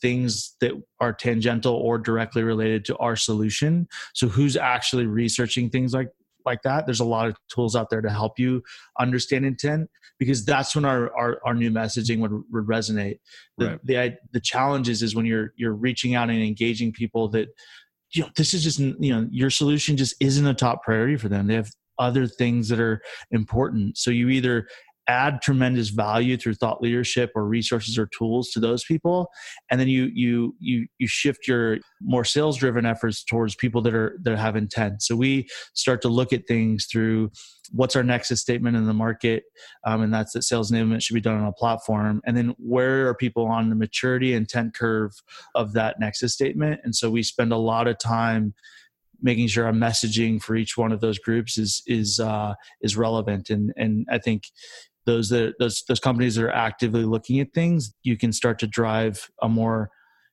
things 0.02 0.56
that 0.62 0.72
are 1.00 1.12
tangential 1.12 1.74
or 1.74 1.98
directly 1.98 2.44
related 2.44 2.86
to 2.86 2.96
our 2.98 3.16
solution. 3.16 3.88
So 4.14 4.28
who's 4.28 4.56
actually 4.56 5.06
researching 5.06 5.70
things 5.70 5.94
like 5.94 6.10
like 6.50 6.62
that 6.64 6.86
there's 6.86 7.00
a 7.00 7.06
lot 7.06 7.28
of 7.28 7.36
tools 7.48 7.76
out 7.76 7.90
there 7.90 8.02
to 8.02 8.10
help 8.10 8.40
you 8.40 8.62
understand 9.00 9.46
intent 9.46 9.90
because 10.20 10.44
that's 10.46 10.76
when 10.76 10.86
our 10.86 11.16
our, 11.18 11.40
our 11.46 11.54
new 11.56 11.72
messaging 11.72 12.20
would, 12.20 12.32
would 12.52 12.66
resonate. 12.66 13.20
The, 13.58 13.68
right. 13.68 13.80
the 13.86 14.18
the 14.34 14.42
challenges 14.42 15.02
is 15.02 15.16
when 15.16 15.26
you're 15.26 15.54
you're 15.56 15.74
reaching 15.74 16.14
out 16.16 16.30
and 16.30 16.42
engaging 16.44 16.92
people 16.92 17.30
that 17.30 17.48
you 18.12 18.24
know 18.24 18.30
this 18.36 18.54
is 18.54 18.64
just 18.64 18.80
you 18.80 19.14
know 19.14 19.28
your 19.32 19.50
solution 19.50 19.98
just 19.98 20.16
isn't 20.20 20.46
a 20.46 20.54
top 20.54 20.84
priority 20.84 21.16
for 21.16 21.30
them. 21.30 21.48
They 21.48 21.56
have 21.56 21.72
other 21.98 22.28
things 22.28 22.70
that 22.70 22.80
are 22.80 23.02
important. 23.32 23.98
So 23.98 24.12
you 24.12 24.30
either 24.30 24.68
add 25.10 25.42
tremendous 25.42 25.90
value 25.90 26.38
through 26.38 26.54
thought 26.54 26.82
leadership 26.82 27.32
or 27.34 27.46
resources 27.46 27.98
or 27.98 28.08
tools 28.16 28.50
to 28.52 28.60
those 28.60 28.84
people. 28.84 29.28
And 29.72 29.80
then 29.80 29.88
you 29.88 30.10
you 30.14 30.56
you 30.60 30.86
you 31.00 31.08
shift 31.08 31.48
your 31.48 31.80
more 32.00 32.24
sales 32.24 32.58
driven 32.58 32.86
efforts 32.86 33.24
towards 33.24 33.56
people 33.56 33.82
that 33.82 33.96
are 33.96 34.18
that 34.22 34.38
have 34.38 34.56
intent. 34.56 35.02
So 35.02 35.16
we 35.16 35.48
start 35.74 36.02
to 36.04 36.10
look 36.10 36.32
at 36.32 36.48
things 36.48 36.86
through 36.86 37.32
what's 37.72 37.96
our 37.96 38.04
nexus 38.04 38.42
statement 38.42 38.78
in 38.78 38.86
the 38.86 38.94
market 38.94 39.44
um, 39.86 40.02
and 40.02 40.14
that's 40.14 40.34
that 40.34 40.44
sales 40.44 40.72
enablement 40.72 41.04
should 41.04 41.14
be 41.14 41.22
done 41.22 41.40
on 41.40 41.48
a 41.48 41.54
platform. 41.54 42.22
And 42.26 42.38
then 42.38 42.56
where 42.58 43.08
are 43.08 43.16
people 43.16 43.46
on 43.48 43.70
the 43.70 43.76
maturity 43.76 44.34
intent 44.34 44.76
curve 44.76 45.12
of 45.56 45.74
that 45.74 46.00
nexus 46.00 46.34
statement? 46.34 46.82
And 46.84 46.96
so 46.96 47.10
we 47.10 47.24
spend 47.24 47.52
a 47.52 47.58
lot 47.58 47.88
of 47.88 47.98
time 47.98 48.54
making 49.22 49.48
sure 49.48 49.66
our 49.66 49.74
messaging 49.74 50.42
for 50.42 50.56
each 50.56 50.78
one 50.78 50.92
of 50.92 51.02
those 51.02 51.20
groups 51.20 51.58
is 51.58 51.84
is 51.88 52.20
uh, 52.20 52.54
is 52.82 52.98
relevant. 52.98 53.50
And 53.50 53.74
and 53.76 54.06
I 54.10 54.18
think 54.18 54.44
those 55.10 55.30
that 55.30 55.56
those 55.60 55.84
those 55.88 56.00
companies 56.00 56.36
that 56.36 56.44
are 56.44 56.52
actively 56.52 57.04
looking 57.04 57.40
at 57.40 57.52
things 57.54 57.94
you 58.04 58.16
can 58.16 58.32
start 58.32 58.60
to 58.60 58.68
drive 58.68 59.30
a 59.42 59.50
more 59.50 59.90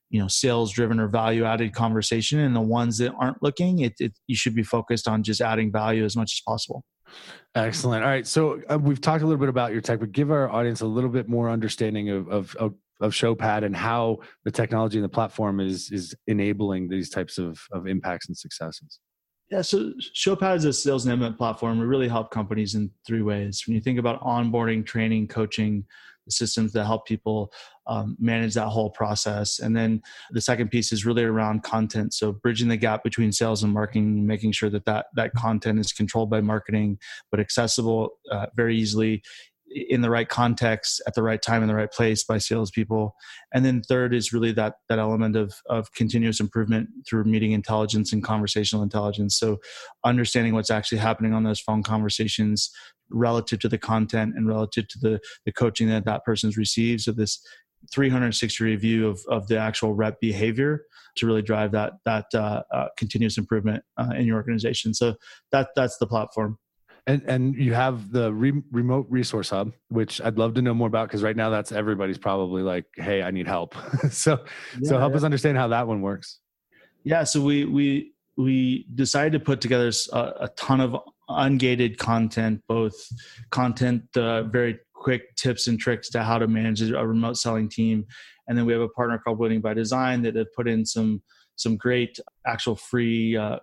you 0.09 0.21
know 0.21 0.27
sales 0.27 0.71
driven 0.71 0.99
or 0.99 1.07
value 1.07 1.43
added 1.43 1.73
conversation. 1.73 2.39
And 2.39 2.55
the 2.55 2.61
ones 2.61 2.97
that 2.99 3.13
aren't 3.19 3.41
looking 3.41 3.79
it, 3.79 3.93
it, 3.99 4.13
you 4.27 4.35
should 4.35 4.55
be 4.55 4.63
focused 4.63 5.07
on 5.07 5.23
just 5.23 5.41
adding 5.41 5.71
value 5.71 6.05
as 6.05 6.15
much 6.15 6.33
as 6.33 6.41
possible. 6.41 6.83
Excellent. 7.55 8.03
All 8.03 8.09
right. 8.09 8.27
So 8.27 8.61
uh, 8.69 8.77
we've 8.77 9.01
talked 9.01 9.23
a 9.23 9.25
little 9.25 9.39
bit 9.39 9.49
about 9.49 9.71
your 9.71 9.81
tech 9.81 9.99
but 9.99 10.11
give 10.11 10.31
our 10.31 10.49
audience 10.49 10.81
a 10.81 10.85
little 10.85 11.09
bit 11.09 11.27
more 11.27 11.49
understanding 11.49 12.09
of, 12.09 12.27
of, 12.29 12.55
of 12.55 12.75
of 12.99 13.13
Showpad 13.13 13.63
and 13.63 13.75
how 13.75 14.17
the 14.43 14.51
technology 14.51 14.97
and 14.97 15.05
the 15.05 15.09
platform 15.09 15.59
is 15.59 15.91
is 15.91 16.15
enabling 16.27 16.89
these 16.89 17.09
types 17.09 17.37
of 17.37 17.59
of 17.71 17.87
impacts 17.87 18.27
and 18.27 18.37
successes. 18.37 18.99
Yeah, 19.49 19.61
so 19.61 19.93
Showpad 20.13 20.57
is 20.57 20.65
a 20.65 20.73
sales 20.73 21.05
enablement 21.05 21.37
platform. 21.37 21.79
We 21.79 21.85
really 21.85 22.09
help 22.09 22.31
companies 22.31 22.75
in 22.75 22.91
three 23.05 23.21
ways. 23.21 23.63
When 23.65 23.75
you 23.75 23.81
think 23.81 23.97
about 23.97 24.21
onboarding, 24.21 24.85
training, 24.85 25.29
coaching, 25.29 25.85
the 26.25 26.31
systems 26.31 26.73
that 26.73 26.85
help 26.85 27.07
people 27.07 27.51
um, 27.87 28.17
manage 28.19 28.53
that 28.55 28.67
whole 28.67 28.89
process. 28.89 29.59
And 29.59 29.75
then 29.75 30.01
the 30.31 30.41
second 30.41 30.69
piece 30.69 30.91
is 30.91 31.05
really 31.05 31.23
around 31.23 31.63
content. 31.63 32.13
So 32.13 32.33
bridging 32.33 32.67
the 32.67 32.75
gap 32.75 33.03
between 33.03 33.31
sales 33.31 33.63
and 33.63 33.73
marketing, 33.73 34.27
making 34.27 34.51
sure 34.51 34.69
that 34.69 34.83
that, 34.85 35.05
that 35.15 35.33
content 35.33 35.79
is 35.79 35.93
controlled 35.93 36.29
by 36.29 36.41
marketing, 36.41 36.99
but 37.31 37.39
accessible 37.39 38.09
uh, 38.29 38.47
very 38.55 38.77
easily 38.77 39.23
in 39.69 40.01
the 40.01 40.09
right 40.09 40.29
context 40.29 41.01
at 41.07 41.13
the 41.13 41.23
right 41.23 41.41
time 41.41 41.61
in 41.61 41.67
the 41.67 41.75
right 41.75 41.91
place 41.91 42.23
by 42.23 42.37
salespeople. 42.37 43.15
And 43.53 43.65
then 43.65 43.81
third 43.81 44.13
is 44.13 44.33
really 44.33 44.51
that 44.53 44.75
that 44.89 44.99
element 44.99 45.35
of 45.35 45.55
of 45.69 45.93
continuous 45.93 46.39
improvement 46.39 46.89
through 47.07 47.25
meeting 47.25 47.51
intelligence 47.51 48.13
and 48.13 48.23
conversational 48.23 48.83
intelligence. 48.83 49.37
So 49.37 49.57
understanding 50.03 50.53
what's 50.53 50.71
actually 50.71 50.99
happening 50.99 51.33
on 51.33 51.43
those 51.43 51.59
phone 51.59 51.83
conversations 51.83 52.71
relative 53.09 53.59
to 53.59 53.69
the 53.69 53.77
content 53.77 54.33
and 54.35 54.47
relative 54.47 54.87
to 54.89 54.99
the 54.99 55.19
the 55.45 55.51
coaching 55.51 55.89
that 55.89 56.05
that 56.05 56.23
person's 56.23 56.57
received. 56.57 57.01
So 57.01 57.11
this 57.11 57.39
360 57.91 58.63
review 58.63 59.07
of, 59.07 59.21
of 59.29 59.47
the 59.47 59.57
actual 59.57 59.93
rep 59.93 60.19
behavior 60.19 60.83
to 61.15 61.25
really 61.25 61.41
drive 61.41 61.71
that 61.71 61.93
that 62.05 62.25
uh, 62.33 62.63
uh, 62.73 62.87
continuous 62.97 63.37
improvement 63.37 63.83
uh, 63.97 64.13
in 64.15 64.25
your 64.25 64.37
organization. 64.37 64.93
So 64.93 65.15
that 65.51 65.69
that's 65.75 65.97
the 65.97 66.07
platform. 66.07 66.57
And 67.07 67.23
and 67.25 67.55
you 67.55 67.73
have 67.73 68.11
the 68.11 68.33
re- 68.33 68.61
remote 68.69 69.07
resource 69.09 69.49
hub, 69.49 69.71
which 69.87 70.19
I'd 70.21 70.37
love 70.37 70.53
to 70.55 70.61
know 70.61 70.73
more 70.73 70.89
about 70.89 71.07
because 71.07 71.23
right 71.23 71.35
now 71.35 71.49
that's 71.49 71.71
everybody's 71.71 72.17
probably 72.17 72.61
like, 72.61 72.85
"Hey, 72.95 73.23
I 73.23 73.31
need 73.31 73.47
help." 73.47 73.75
so 74.11 74.43
yeah, 74.79 74.89
so 74.89 74.99
help 74.99 75.11
yeah. 75.11 75.17
us 75.17 75.23
understand 75.23 75.57
how 75.57 75.69
that 75.69 75.87
one 75.87 76.01
works. 76.01 76.39
Yeah, 77.03 77.23
so 77.23 77.41
we 77.41 77.63
we 77.63 78.11
we 78.35 78.85
decided 78.93 79.31
to 79.33 79.39
put 79.39 79.61
together 79.61 79.89
a, 80.11 80.19
a 80.41 80.49
ton 80.57 80.81
of 80.81 80.97
ungated 81.29 81.97
content, 81.97 82.61
both 82.67 82.95
content, 83.51 84.03
uh, 84.17 84.43
very 84.43 84.77
quick 84.93 85.33
tips 85.37 85.67
and 85.67 85.79
tricks 85.79 86.09
to 86.09 86.23
how 86.23 86.37
to 86.37 86.47
manage 86.47 86.81
a 86.81 87.07
remote 87.07 87.37
selling 87.37 87.69
team, 87.69 88.05
and 88.47 88.57
then 88.57 88.65
we 88.65 88.73
have 88.73 88.81
a 88.81 88.89
partner 88.89 89.17
called 89.17 89.39
Winning 89.39 89.61
by 89.61 89.73
Design 89.73 90.21
that 90.23 90.35
have 90.35 90.53
put 90.53 90.67
in 90.67 90.85
some 90.85 91.21
some 91.55 91.77
great 91.77 92.19
actual 92.45 92.75
free 92.75 93.35
uh, 93.37 93.59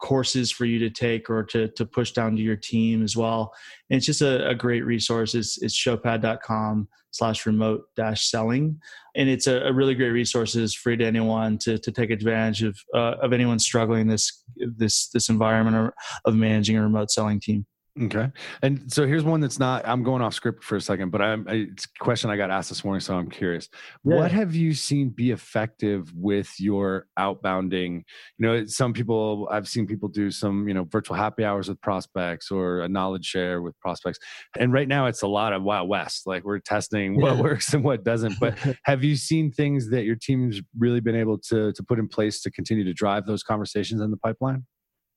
courses 0.00 0.50
for 0.50 0.64
you 0.64 0.78
to 0.78 0.90
take 0.90 1.28
or 1.28 1.42
to, 1.44 1.68
to 1.68 1.84
push 1.84 2.12
down 2.12 2.36
to 2.36 2.42
your 2.42 2.56
team 2.56 3.02
as 3.02 3.16
well. 3.16 3.52
And 3.90 3.96
it's 3.96 4.06
just 4.06 4.22
a, 4.22 4.48
a 4.48 4.54
great 4.54 4.84
resource. 4.84 5.34
It's, 5.34 5.60
it's 5.62 5.76
showpad.com 5.76 6.88
slash 7.10 7.46
remote 7.46 7.84
dash 7.96 8.30
selling. 8.30 8.80
And 9.16 9.28
it's 9.28 9.46
a, 9.46 9.60
a, 9.62 9.72
really 9.72 9.94
great 9.94 10.10
resource. 10.10 10.54
It's 10.54 10.74
free 10.74 10.96
to 10.96 11.04
anyone 11.04 11.58
to, 11.58 11.78
to 11.78 11.92
take 11.92 12.10
advantage 12.10 12.62
of, 12.62 12.78
uh, 12.94 13.14
of 13.22 13.32
anyone 13.32 13.58
struggling 13.58 14.06
this, 14.06 14.44
this, 14.56 15.08
this 15.08 15.28
environment 15.28 15.94
of 16.24 16.34
managing 16.34 16.76
a 16.76 16.82
remote 16.82 17.10
selling 17.10 17.40
team. 17.40 17.66
Okay. 18.00 18.30
And 18.62 18.92
so 18.92 19.06
here's 19.06 19.24
one 19.24 19.40
that's 19.40 19.58
not, 19.58 19.86
I'm 19.86 20.02
going 20.02 20.22
off 20.22 20.34
script 20.34 20.62
for 20.62 20.76
a 20.76 20.80
second, 20.80 21.10
but 21.10 21.20
I'm, 21.20 21.46
it's 21.48 21.84
a 21.84 22.04
question 22.04 22.30
I 22.30 22.36
got 22.36 22.50
asked 22.50 22.68
this 22.68 22.84
morning. 22.84 23.00
So 23.00 23.16
I'm 23.16 23.28
curious. 23.28 23.68
Yeah. 24.04 24.16
What 24.16 24.30
have 24.30 24.54
you 24.54 24.72
seen 24.74 25.10
be 25.10 25.30
effective 25.30 26.12
with 26.14 26.52
your 26.58 27.06
outbounding? 27.18 28.02
You 28.38 28.46
know, 28.46 28.66
some 28.66 28.92
people, 28.92 29.48
I've 29.50 29.68
seen 29.68 29.86
people 29.86 30.08
do 30.08 30.30
some, 30.30 30.68
you 30.68 30.74
know, 30.74 30.84
virtual 30.84 31.16
happy 31.16 31.44
hours 31.44 31.68
with 31.68 31.80
prospects 31.80 32.50
or 32.50 32.80
a 32.80 32.88
knowledge 32.88 33.26
share 33.26 33.62
with 33.62 33.78
prospects. 33.80 34.18
And 34.56 34.72
right 34.72 34.88
now 34.88 35.06
it's 35.06 35.22
a 35.22 35.28
lot 35.28 35.52
of 35.52 35.62
Wild 35.62 35.88
West. 35.88 36.26
Like 36.26 36.44
we're 36.44 36.60
testing 36.60 37.20
what 37.20 37.36
yeah. 37.36 37.42
works 37.42 37.74
and 37.74 37.82
what 37.82 38.04
doesn't. 38.04 38.38
But 38.38 38.56
have 38.84 39.02
you 39.02 39.16
seen 39.16 39.50
things 39.50 39.90
that 39.90 40.04
your 40.04 40.16
team's 40.16 40.60
really 40.78 41.00
been 41.00 41.16
able 41.16 41.38
to, 41.48 41.72
to 41.72 41.82
put 41.82 41.98
in 41.98 42.06
place 42.06 42.40
to 42.42 42.50
continue 42.50 42.84
to 42.84 42.94
drive 42.94 43.26
those 43.26 43.42
conversations 43.42 44.00
in 44.00 44.10
the 44.10 44.16
pipeline? 44.16 44.64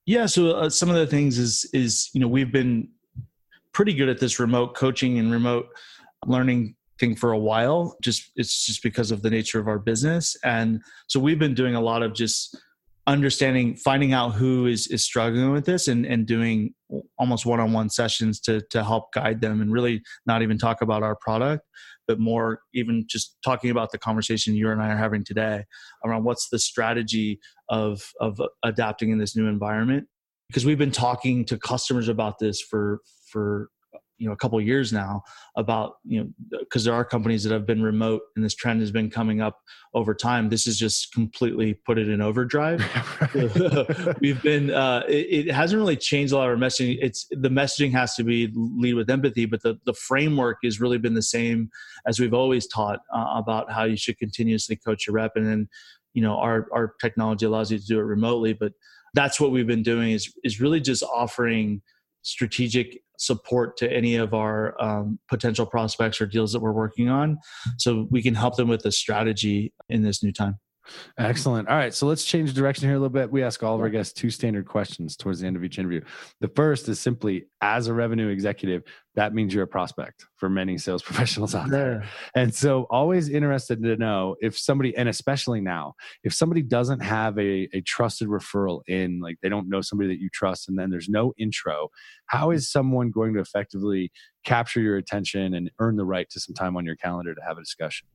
Yeah, 0.06 0.26
so 0.26 0.50
uh, 0.52 0.70
some 0.70 0.90
of 0.90 0.96
the 0.96 1.06
things 1.06 1.38
is 1.38 1.68
is 1.72 2.10
you 2.12 2.20
know 2.20 2.28
we've 2.28 2.52
been 2.52 2.88
pretty 3.72 3.94
good 3.94 4.08
at 4.08 4.18
this 4.18 4.38
remote 4.40 4.74
coaching 4.74 5.18
and 5.18 5.30
remote 5.30 5.66
learning 6.26 6.74
thing 6.98 7.14
for 7.14 7.32
a 7.32 7.38
while. 7.38 7.96
Just 8.02 8.30
it's 8.36 8.66
just 8.66 8.82
because 8.82 9.10
of 9.10 9.22
the 9.22 9.30
nature 9.30 9.60
of 9.60 9.68
our 9.68 9.78
business, 9.78 10.36
and 10.44 10.82
so 11.06 11.20
we've 11.20 11.38
been 11.38 11.54
doing 11.54 11.74
a 11.76 11.80
lot 11.80 12.02
of 12.02 12.14
just 12.14 12.56
understanding, 13.06 13.76
finding 13.76 14.12
out 14.12 14.30
who 14.30 14.66
is 14.66 14.88
is 14.88 15.04
struggling 15.04 15.52
with 15.52 15.66
this, 15.66 15.86
and 15.86 16.04
and 16.04 16.26
doing 16.26 16.74
almost 17.18 17.46
one 17.46 17.60
on 17.60 17.72
one 17.72 17.90
sessions 17.90 18.40
to 18.40 18.62
to 18.70 18.82
help 18.84 19.12
guide 19.12 19.40
them, 19.40 19.60
and 19.60 19.72
really 19.72 20.02
not 20.26 20.42
even 20.42 20.58
talk 20.58 20.82
about 20.82 21.02
our 21.02 21.16
product, 21.16 21.64
but 22.06 22.18
more 22.18 22.60
even 22.74 23.04
just 23.08 23.36
talking 23.44 23.70
about 23.70 23.92
the 23.92 23.98
conversation 23.98 24.54
you 24.54 24.70
and 24.70 24.82
I 24.82 24.90
are 24.90 24.96
having 24.96 25.24
today 25.24 25.64
around 26.04 26.24
what's 26.24 26.48
the 26.48 26.58
strategy 26.58 27.40
of 27.68 28.10
of 28.20 28.40
adapting 28.62 29.10
in 29.10 29.18
this 29.18 29.36
new 29.36 29.46
environment. 29.46 30.08
Because 30.48 30.66
we've 30.66 30.78
been 30.78 30.90
talking 30.90 31.44
to 31.46 31.58
customers 31.58 32.08
about 32.08 32.38
this 32.38 32.60
for 32.60 33.00
for 33.30 33.68
you 34.22 34.28
know 34.28 34.32
a 34.32 34.36
couple 34.36 34.60
years 34.60 34.92
now 34.92 35.20
about 35.56 35.94
you 36.04 36.22
know 36.22 36.58
because 36.60 36.84
there 36.84 36.94
are 36.94 37.04
companies 37.04 37.42
that 37.42 37.52
have 37.52 37.66
been 37.66 37.82
remote 37.82 38.22
and 38.36 38.44
this 38.44 38.54
trend 38.54 38.80
has 38.80 38.92
been 38.92 39.10
coming 39.10 39.40
up 39.40 39.58
over 39.94 40.14
time. 40.14 40.48
This 40.48 40.68
is 40.68 40.78
just 40.78 41.12
completely 41.12 41.74
put 41.74 41.98
it 41.98 42.08
in 42.08 42.20
overdrive. 42.20 42.80
We've 44.20 44.40
been 44.40 44.70
uh, 44.70 45.02
it, 45.08 45.48
it, 45.48 45.52
hasn't 45.52 45.80
really 45.80 45.96
changed 45.96 46.32
a 46.32 46.36
lot 46.36 46.48
of 46.48 46.50
our 46.50 46.56
messaging. 46.56 46.98
It's 47.02 47.26
the 47.32 47.50
messaging 47.50 47.90
has 47.92 48.14
to 48.14 48.22
be 48.22 48.48
lead 48.54 48.94
with 48.94 49.10
empathy 49.10 49.44
but 49.44 49.62
the, 49.62 49.76
the 49.86 49.94
framework 49.94 50.58
has 50.62 50.80
really 50.80 50.98
been 50.98 51.14
the 51.14 51.22
same 51.22 51.68
as 52.06 52.20
we've 52.20 52.34
always 52.34 52.68
taught 52.68 53.00
uh, 53.12 53.26
about 53.34 53.72
how 53.72 53.82
you 53.82 53.96
should 53.96 54.18
continuously 54.18 54.76
coach 54.76 55.08
your 55.08 55.14
rep. 55.14 55.32
And 55.34 55.46
then 55.46 55.68
you 56.14 56.22
know 56.22 56.36
our 56.36 56.68
our 56.72 56.94
technology 57.00 57.44
allows 57.44 57.72
you 57.72 57.78
to 57.78 57.86
do 57.86 57.98
it 57.98 58.02
remotely 58.02 58.52
but 58.52 58.72
that's 59.14 59.40
what 59.40 59.50
we've 59.50 59.66
been 59.66 59.82
doing 59.82 60.12
is 60.12 60.32
is 60.44 60.60
really 60.60 60.80
just 60.80 61.02
offering 61.02 61.82
strategic 62.22 63.02
support 63.22 63.76
to 63.76 63.90
any 63.90 64.16
of 64.16 64.34
our 64.34 64.80
um, 64.82 65.18
potential 65.28 65.66
prospects 65.66 66.20
or 66.20 66.26
deals 66.26 66.52
that 66.52 66.60
we're 66.60 66.72
working 66.72 67.08
on. 67.08 67.38
So 67.78 68.06
we 68.10 68.22
can 68.22 68.34
help 68.34 68.56
them 68.56 68.68
with 68.68 68.82
the 68.82 68.92
strategy 68.92 69.72
in 69.88 70.02
this 70.02 70.22
new 70.22 70.32
time 70.32 70.58
Excellent. 71.18 71.68
All 71.68 71.76
right. 71.76 71.94
So 71.94 72.06
let's 72.06 72.24
change 72.24 72.54
direction 72.54 72.88
here 72.88 72.96
a 72.96 72.98
little 72.98 73.08
bit. 73.08 73.30
We 73.30 73.42
ask 73.42 73.62
all 73.62 73.74
of 73.74 73.80
our 73.80 73.88
guests 73.88 74.12
two 74.12 74.30
standard 74.30 74.66
questions 74.66 75.16
towards 75.16 75.40
the 75.40 75.46
end 75.46 75.56
of 75.56 75.64
each 75.64 75.78
interview. 75.78 76.00
The 76.40 76.48
first 76.48 76.88
is 76.88 76.98
simply 76.98 77.46
as 77.60 77.86
a 77.86 77.94
revenue 77.94 78.28
executive, 78.28 78.82
that 79.14 79.34
means 79.34 79.54
you're 79.54 79.64
a 79.64 79.68
prospect 79.68 80.26
for 80.36 80.48
many 80.48 80.78
sales 80.78 81.02
professionals 81.02 81.54
out 81.54 81.70
there. 81.70 82.04
And 82.34 82.54
so 82.54 82.86
always 82.90 83.28
interested 83.28 83.82
to 83.82 83.96
know 83.96 84.36
if 84.40 84.58
somebody, 84.58 84.96
and 84.96 85.08
especially 85.08 85.60
now, 85.60 85.94
if 86.24 86.34
somebody 86.34 86.62
doesn't 86.62 87.00
have 87.00 87.38
a, 87.38 87.68
a 87.72 87.80
trusted 87.82 88.28
referral 88.28 88.80
in, 88.88 89.20
like 89.20 89.36
they 89.42 89.48
don't 89.48 89.68
know 89.68 89.80
somebody 89.80 90.08
that 90.08 90.20
you 90.20 90.28
trust, 90.32 90.68
and 90.68 90.78
then 90.78 90.90
there's 90.90 91.08
no 91.08 91.32
intro, 91.38 91.88
how 92.26 92.50
is 92.50 92.70
someone 92.70 93.10
going 93.10 93.34
to 93.34 93.40
effectively 93.40 94.10
capture 94.44 94.80
your 94.80 94.96
attention 94.96 95.54
and 95.54 95.70
earn 95.78 95.96
the 95.96 96.04
right 96.04 96.28
to 96.30 96.40
some 96.40 96.54
time 96.54 96.76
on 96.76 96.84
your 96.84 96.96
calendar 96.96 97.34
to 97.34 97.42
have 97.46 97.58
a 97.58 97.62
discussion? 97.62 98.08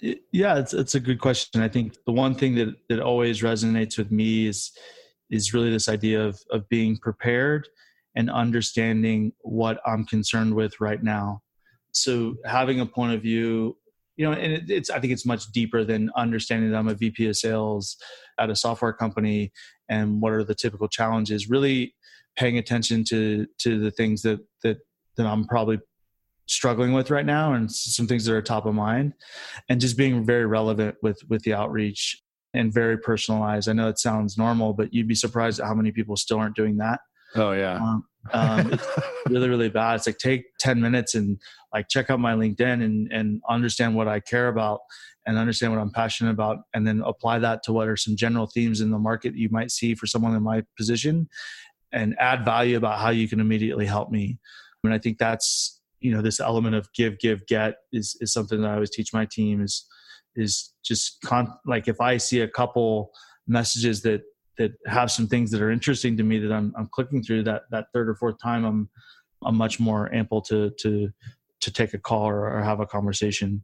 Yeah 0.00 0.58
it's, 0.58 0.72
it's 0.72 0.94
a 0.94 1.00
good 1.00 1.20
question. 1.20 1.62
I 1.62 1.68
think 1.68 1.96
the 2.06 2.12
one 2.12 2.34
thing 2.34 2.54
that, 2.56 2.74
that 2.88 3.00
always 3.00 3.42
resonates 3.42 3.98
with 3.98 4.10
me 4.10 4.46
is 4.46 4.72
is 5.30 5.54
really 5.54 5.70
this 5.70 5.88
idea 5.88 6.24
of 6.24 6.40
of 6.50 6.68
being 6.68 6.96
prepared 6.96 7.68
and 8.16 8.28
understanding 8.30 9.32
what 9.42 9.80
i'm 9.86 10.04
concerned 10.04 10.54
with 10.54 10.80
right 10.80 11.02
now. 11.02 11.42
So 11.92 12.36
having 12.44 12.80
a 12.80 12.86
point 12.86 13.14
of 13.14 13.22
view 13.22 13.76
you 14.20 14.26
know 14.26 14.32
and 14.32 14.52
it, 14.52 14.70
it's 14.70 14.90
i 14.90 15.00
think 15.00 15.12
it's 15.14 15.24
much 15.24 15.50
deeper 15.50 15.82
than 15.82 16.10
understanding 16.14 16.70
that 16.70 16.76
i'm 16.76 16.88
a 16.88 16.94
vp 16.94 17.26
of 17.26 17.36
sales 17.36 17.96
at 18.38 18.50
a 18.50 18.56
software 18.56 18.92
company 18.92 19.50
and 19.88 20.20
what 20.20 20.32
are 20.32 20.44
the 20.44 20.54
typical 20.54 20.88
challenges 20.88 21.48
really 21.48 21.94
paying 22.36 22.58
attention 22.58 23.02
to 23.02 23.46
to 23.58 23.80
the 23.80 23.90
things 23.90 24.20
that 24.20 24.38
that 24.62 24.76
that 25.16 25.26
i'm 25.26 25.46
probably 25.46 25.78
struggling 26.50 26.92
with 26.92 27.10
right 27.10 27.26
now 27.26 27.52
and 27.52 27.70
some 27.70 28.06
things 28.06 28.24
that 28.24 28.34
are 28.34 28.42
top 28.42 28.66
of 28.66 28.74
mind 28.74 29.14
and 29.68 29.80
just 29.80 29.96
being 29.96 30.24
very 30.24 30.46
relevant 30.46 30.96
with 31.02 31.18
with 31.28 31.42
the 31.42 31.54
outreach 31.54 32.20
and 32.52 32.72
very 32.72 32.98
personalized. 32.98 33.68
I 33.68 33.72
know 33.72 33.88
it 33.88 33.98
sounds 33.98 34.36
normal 34.36 34.72
but 34.72 34.92
you'd 34.92 35.08
be 35.08 35.14
surprised 35.14 35.60
at 35.60 35.66
how 35.66 35.74
many 35.74 35.92
people 35.92 36.16
still 36.16 36.38
aren't 36.38 36.56
doing 36.56 36.76
that. 36.78 37.00
Oh 37.36 37.52
yeah. 37.52 37.76
Um, 37.76 38.04
um, 38.32 38.72
it's 38.72 38.86
really 39.28 39.48
really 39.48 39.68
bad. 39.68 39.96
It's 39.96 40.06
like 40.06 40.18
take 40.18 40.44
10 40.58 40.80
minutes 40.80 41.14
and 41.14 41.38
like 41.72 41.88
check 41.88 42.10
out 42.10 42.20
my 42.20 42.34
linkedin 42.34 42.84
and 42.84 43.10
and 43.12 43.40
understand 43.48 43.94
what 43.94 44.08
i 44.08 44.18
care 44.18 44.48
about 44.48 44.80
and 45.26 45.38
understand 45.38 45.72
what 45.72 45.80
i'm 45.80 45.90
passionate 45.90 46.30
about 46.30 46.58
and 46.74 46.86
then 46.86 47.00
apply 47.06 47.38
that 47.38 47.62
to 47.62 47.72
what 47.72 47.88
are 47.88 47.96
some 47.96 48.16
general 48.16 48.46
themes 48.46 48.80
in 48.80 48.90
the 48.90 48.98
market 48.98 49.34
you 49.34 49.48
might 49.50 49.70
see 49.70 49.94
for 49.94 50.06
someone 50.06 50.34
in 50.34 50.42
my 50.42 50.62
position 50.76 51.28
and 51.92 52.14
add 52.18 52.44
value 52.44 52.76
about 52.76 52.98
how 52.98 53.10
you 53.10 53.28
can 53.28 53.40
immediately 53.40 53.86
help 53.86 54.10
me. 54.10 54.24
I 54.24 54.28
and 54.82 54.90
mean, 54.90 54.92
i 54.92 54.98
think 54.98 55.18
that's 55.18 55.79
you 56.00 56.12
know 56.12 56.22
this 56.22 56.40
element 56.40 56.74
of 56.74 56.92
give 56.92 57.18
give 57.18 57.46
get 57.46 57.74
is 57.92 58.16
is 58.20 58.32
something 58.32 58.60
that 58.60 58.70
i 58.70 58.74
always 58.74 58.90
teach 58.90 59.12
my 59.12 59.26
team 59.30 59.62
is 59.62 59.86
is 60.36 60.72
just 60.84 61.20
con- 61.24 61.52
like 61.66 61.88
if 61.88 62.00
i 62.00 62.16
see 62.16 62.40
a 62.40 62.48
couple 62.48 63.10
messages 63.46 64.02
that 64.02 64.22
that 64.58 64.72
have 64.86 65.10
some 65.10 65.26
things 65.26 65.50
that 65.50 65.62
are 65.62 65.70
interesting 65.70 66.16
to 66.16 66.22
me 66.22 66.38
that 66.38 66.52
i'm 66.52 66.72
i'm 66.76 66.88
clicking 66.92 67.22
through 67.22 67.42
that 67.42 67.62
that 67.70 67.86
third 67.92 68.08
or 68.08 68.14
fourth 68.14 68.36
time 68.42 68.64
i'm 68.64 68.88
i'm 69.44 69.56
much 69.56 69.80
more 69.80 70.12
ample 70.14 70.40
to 70.40 70.70
to 70.78 71.10
to 71.60 71.70
take 71.70 71.94
a 71.94 71.98
call 71.98 72.26
or, 72.26 72.50
or 72.50 72.62
have 72.62 72.80
a 72.80 72.86
conversation. 72.86 73.62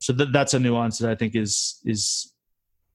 So 0.00 0.12
that 0.14 0.32
that's 0.32 0.54
a 0.54 0.58
nuance 0.58 0.98
that 0.98 1.10
i 1.10 1.14
think 1.14 1.34
is 1.34 1.80
is 1.84 2.32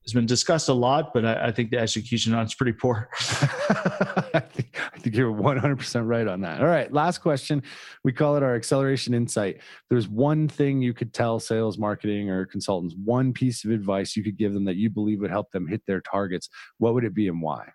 has 0.03 0.13
been 0.13 0.25
discussed 0.25 0.69
a 0.69 0.73
lot, 0.73 1.13
but 1.13 1.25
I, 1.25 1.47
I 1.47 1.51
think 1.51 1.71
the 1.71 1.77
execution 1.77 2.33
on 2.33 2.43
it's 2.43 2.53
pretty 2.53 2.73
poor. 2.73 3.09
I, 3.19 4.41
think, 4.51 4.77
I 4.93 4.99
think 4.99 5.15
you're 5.15 5.33
100% 5.33 6.07
right 6.07 6.27
on 6.27 6.41
that. 6.41 6.59
All 6.59 6.67
right, 6.67 6.91
last 6.91 7.19
question. 7.19 7.63
We 8.03 8.11
call 8.11 8.35
it 8.35 8.43
our 8.43 8.55
acceleration 8.55 9.13
insight. 9.13 9.61
There's 9.89 10.07
one 10.07 10.49
thing 10.49 10.81
you 10.81 10.93
could 10.93 11.13
tell 11.13 11.39
sales, 11.39 11.77
marketing, 11.77 12.29
or 12.29 12.45
consultants, 12.45 12.95
one 13.03 13.31
piece 13.31 13.63
of 13.63 13.71
advice 13.71 14.15
you 14.15 14.23
could 14.23 14.37
give 14.37 14.53
them 14.53 14.65
that 14.65 14.75
you 14.75 14.89
believe 14.89 15.21
would 15.21 15.31
help 15.31 15.51
them 15.51 15.67
hit 15.67 15.81
their 15.87 16.01
targets. 16.01 16.49
What 16.79 16.93
would 16.93 17.05
it 17.05 17.13
be 17.13 17.29
and 17.29 17.41
why? 17.41 17.69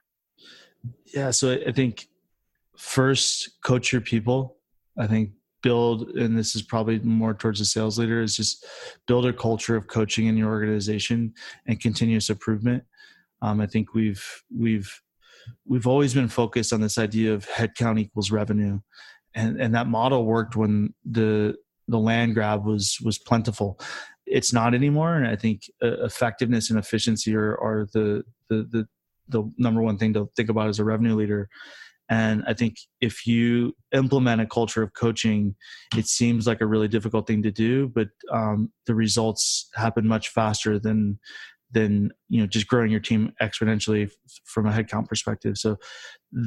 Yeah, 1.07 1.31
so 1.31 1.53
I 1.53 1.73
think 1.73 2.09
first, 2.77 3.61
coach 3.63 3.91
your 3.91 4.03
people. 4.03 4.57
I 4.99 5.07
think 5.07 5.31
build 5.63 6.09
and 6.11 6.39
this 6.39 6.55
is 6.55 6.63
probably 6.63 6.99
more 7.01 7.35
towards 7.35 7.59
the 7.59 7.65
sales 7.65 7.99
leader 7.99 8.21
is 8.21 8.37
just 8.37 8.65
build 9.07 9.27
a 9.27 9.33
culture 9.33 9.77
of 9.77 9.89
coaching 9.89 10.27
in 10.27 10.37
your 10.37 10.49
organization 10.49 11.33
and 11.67 11.81
continuous 11.81 12.31
improvement. 12.31 12.85
Um, 13.43 13.61
i 13.61 13.67
think 13.67 13.95
we've 13.95 14.25
we've 14.57 15.01
we've 15.67 15.87
always 15.87 16.15
been 16.15 16.29
focused 16.29 16.73
on 16.73 16.81
this 16.81 16.99
idea 16.99 17.35
of 17.35 17.47
headcount 17.49 17.99
equals 18.01 18.31
revenue. 18.31 18.81
And 19.35 19.61
and 19.61 19.75
that 19.75 19.87
model 19.87 20.25
worked 20.25 20.57
when 20.57 20.95
the 21.05 21.57
the 21.87 21.99
land 21.99 22.35
grab 22.35 22.65
was 22.65 22.99
was 23.05 23.19
plentiful. 23.19 23.81
It's 24.27 24.53
not 24.53 24.75
anymore 24.75 25.15
and 25.15 25.27
i 25.27 25.35
think 25.35 25.63
uh, 25.83 26.05
effectiveness 26.05 26.69
and 26.69 26.79
efficiency 26.79 27.35
are, 27.35 27.57
are 27.63 27.89
the, 27.95 28.23
the 28.51 28.69
the 28.71 28.89
the 29.29 29.51
number 29.57 29.81
one 29.81 29.97
thing 29.97 30.13
to 30.13 30.29
think 30.37 30.51
about 30.51 30.69
as 30.69 30.79
a 30.79 30.85
revenue 30.85 31.15
leader 31.15 31.49
and 32.09 32.43
I 32.47 32.55
think 32.55 32.77
if 33.01 33.27
you 33.27 33.75
implement 33.93 34.41
a 34.41 34.47
culture 34.47 34.83
of 34.83 34.95
coaching, 34.95 35.55
it 35.97 36.07
seems 36.07 36.47
like 36.47 36.61
a 36.61 36.67
really 36.67 36.89
difficult 36.89 37.27
thing 37.27 37.43
to 37.43 37.51
do, 37.51 37.89
but 37.89 38.09
um, 38.33 38.73
the 38.87 38.95
results 38.95 39.69
happen 39.75 40.07
much 40.07 40.29
faster 40.31 40.79
than 40.79 41.19
than 41.71 42.11
you 42.31 42.41
know 42.41 42.47
just 42.47 42.67
growing 42.67 42.91
your 42.91 43.01
team 43.01 43.31
exponentially 43.43 44.11
from 44.45 44.67
a 44.67 44.73
headcount 44.73 45.07
perspective. 45.07 45.59
So 45.59 45.77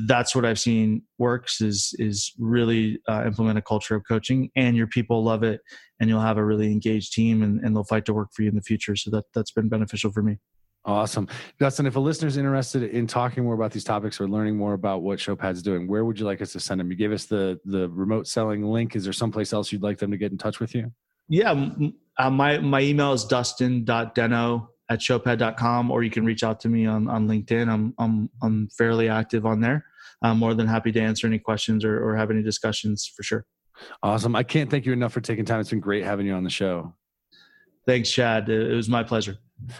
that's 0.08 0.36
what 0.36 0.46
I've 0.46 0.60
seen 0.60 1.04
works 1.20 1.62
is 1.62 1.94
is 2.00 2.34
really 2.40 3.00
uh, 3.08 3.24
implement 3.26 3.60
a 3.60 3.62
culture 3.62 3.96
of 3.96 4.04
coaching, 4.08 4.50
and 4.56 4.76
your 4.76 4.88
people 4.88 5.24
love 5.24 5.44
it, 5.44 5.62
and 6.00 6.10
you'll 6.10 6.22
have 6.22 6.38
a 6.38 6.46
really 6.46 6.72
engaged 6.72 7.14
team, 7.14 7.44
and, 7.44 7.60
and 7.64 7.76
they'll 7.76 7.84
fight 7.84 8.06
to 8.06 8.14
work 8.14 8.30
for 8.34 8.42
you 8.42 8.50
in 8.50 8.56
the 8.56 8.62
future. 8.62 8.96
So 8.96 9.12
that 9.12 9.26
that's 9.34 9.52
been 9.52 9.70
beneficial 9.70 10.12
for 10.12 10.24
me. 10.24 10.38
Awesome. 10.84 11.28
Dustin, 11.60 11.86
if 11.86 11.96
a 11.96 12.00
listener's 12.00 12.38
interested 12.38 12.84
in 12.84 13.06
talking 13.06 13.44
more 13.44 13.54
about 13.54 13.72
these 13.72 13.84
topics 13.84 14.20
or 14.20 14.28
learning 14.28 14.58
more 14.58 14.74
about 14.74 15.04
what 15.04 15.20
Showpad's 15.20 15.62
doing, 15.62 15.88
where 15.88 16.04
would 16.06 16.20
you 16.20 16.26
like 16.26 16.42
us 16.42 16.54
to 16.54 16.60
send 16.60 16.80
them? 16.80 16.90
You 16.90 16.98
gave 16.98 17.12
us 17.12 17.26
the 17.26 17.60
the 17.66 17.88
remote 17.90 18.28
selling 18.28 18.64
link. 18.64 18.96
Is 18.96 19.04
there 19.04 19.14
someplace 19.14 19.54
else 19.54 19.72
you'd 19.72 19.84
like 19.84 20.00
them 20.00 20.10
to 20.10 20.18
get 20.18 20.32
in 20.32 20.40
touch 20.40 20.60
with 20.60 20.74
you? 20.74 20.92
Yeah, 21.30 21.70
uh, 22.18 22.30
my 22.32 22.58
my 22.58 22.82
email 22.82 23.14
is 23.14 23.26
dustin.deno 23.26 24.68
at 24.92 25.00
showpad.com 25.00 25.90
or 25.90 26.04
you 26.04 26.10
can 26.10 26.26
reach 26.26 26.44
out 26.44 26.60
to 26.60 26.68
me 26.68 26.86
on, 26.86 27.08
on 27.08 27.26
LinkedIn. 27.26 27.70
I'm, 27.70 27.94
I'm, 27.98 28.30
I'm 28.44 28.68
fairly 28.78 29.08
active 29.08 29.46
on 29.46 29.62
there. 29.62 29.86
I'm 30.22 30.38
more 30.38 30.54
than 30.54 30.68
happy 30.68 30.92
to 30.92 31.00
answer 31.00 31.26
any 31.26 31.40
questions 31.40 31.86
or, 31.86 32.06
or 32.06 32.18
have 32.18 32.30
any 32.30 32.44
discussions 32.44 33.10
for 33.16 33.24
sure. 33.24 33.46
Awesome. 34.04 34.36
I 34.36 34.44
can't 34.44 34.70
thank 34.70 34.86
you 34.86 34.92
enough 34.92 35.14
for 35.14 35.22
taking 35.22 35.46
time. 35.46 35.62
It's 35.62 35.70
been 35.70 35.80
great 35.80 36.04
having 36.04 36.28
you 36.28 36.34
on 36.34 36.44
the 36.44 36.50
show. 36.50 36.94
Thanks, 37.88 38.12
Chad. 38.12 38.50
It 38.50 38.76
was 38.76 38.90
my 38.90 39.02
pleasure. 39.02 39.38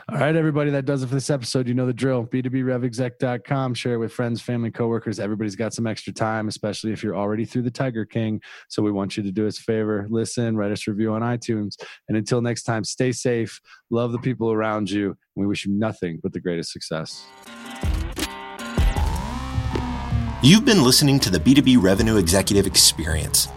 All 0.10 0.18
right, 0.18 0.36
everybody, 0.36 0.72
that 0.72 0.86
does 0.86 1.04
it 1.04 1.08
for 1.08 1.16
this 1.16 1.30
episode. 1.30 1.68
You 1.68 1.74
know 1.74 1.86
the 1.86 1.94
drill. 1.94 2.26
B2BRevExec.com. 2.26 3.74
Share 3.74 3.96
it 3.96 3.98
with 3.98 4.14
friends, 4.14 4.42
family, 4.42 4.72
coworkers. 4.72 5.20
Everybody's 5.20 5.56
got 5.56 5.74
some 5.74 5.88
extra 5.88 6.14
time, 6.14 6.48
especially 6.48 6.92
if 6.92 7.04
you're 7.04 7.16
already 7.16 7.46
through 7.46 7.64
the 7.64 7.72
Tiger 7.72 8.06
King. 8.06 8.42
So 8.70 8.82
we 8.82 8.92
want 8.92 9.18
you 9.18 9.24
to 9.24 9.32
do 9.32 9.48
us 9.48 9.60
a 9.60 9.64
favor, 9.64 10.08
listen, 10.10 10.56
write 10.56 10.72
us 10.72 10.88
a 10.88 10.92
review 10.92 11.14
on 11.14 11.22
iTunes. 11.22 11.78
And 12.08 12.18
until 12.18 12.42
next 12.42 12.64
time, 12.64 12.84
stay 12.84 13.12
safe, 13.12 13.60
love 13.90 14.12
the 14.12 14.20
people 14.20 14.52
around 14.52 14.90
you. 14.90 15.18
We 15.36 15.48
wish 15.48 15.66
you 15.66 15.72
nothing 15.74 16.20
but 16.22 16.34
the 16.34 16.40
greatest 16.40 16.72
success. 16.72 17.26
You've 20.44 20.66
been 20.66 20.84
listening 20.84 21.20
to 21.20 21.30
the 21.30 21.40
B2B 21.40 21.82
Revenue 21.82 22.18
Executive 22.18 22.66
Experience. 22.66 23.48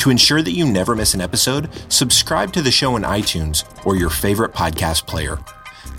To 0.00 0.10
ensure 0.10 0.42
that 0.42 0.50
you 0.50 0.66
never 0.66 0.96
miss 0.96 1.14
an 1.14 1.20
episode, 1.20 1.70
subscribe 1.88 2.52
to 2.54 2.62
the 2.62 2.72
show 2.72 2.96
in 2.96 3.04
iTunes 3.04 3.64
or 3.86 3.94
your 3.94 4.10
favorite 4.10 4.52
podcast 4.52 5.06
player. 5.06 5.38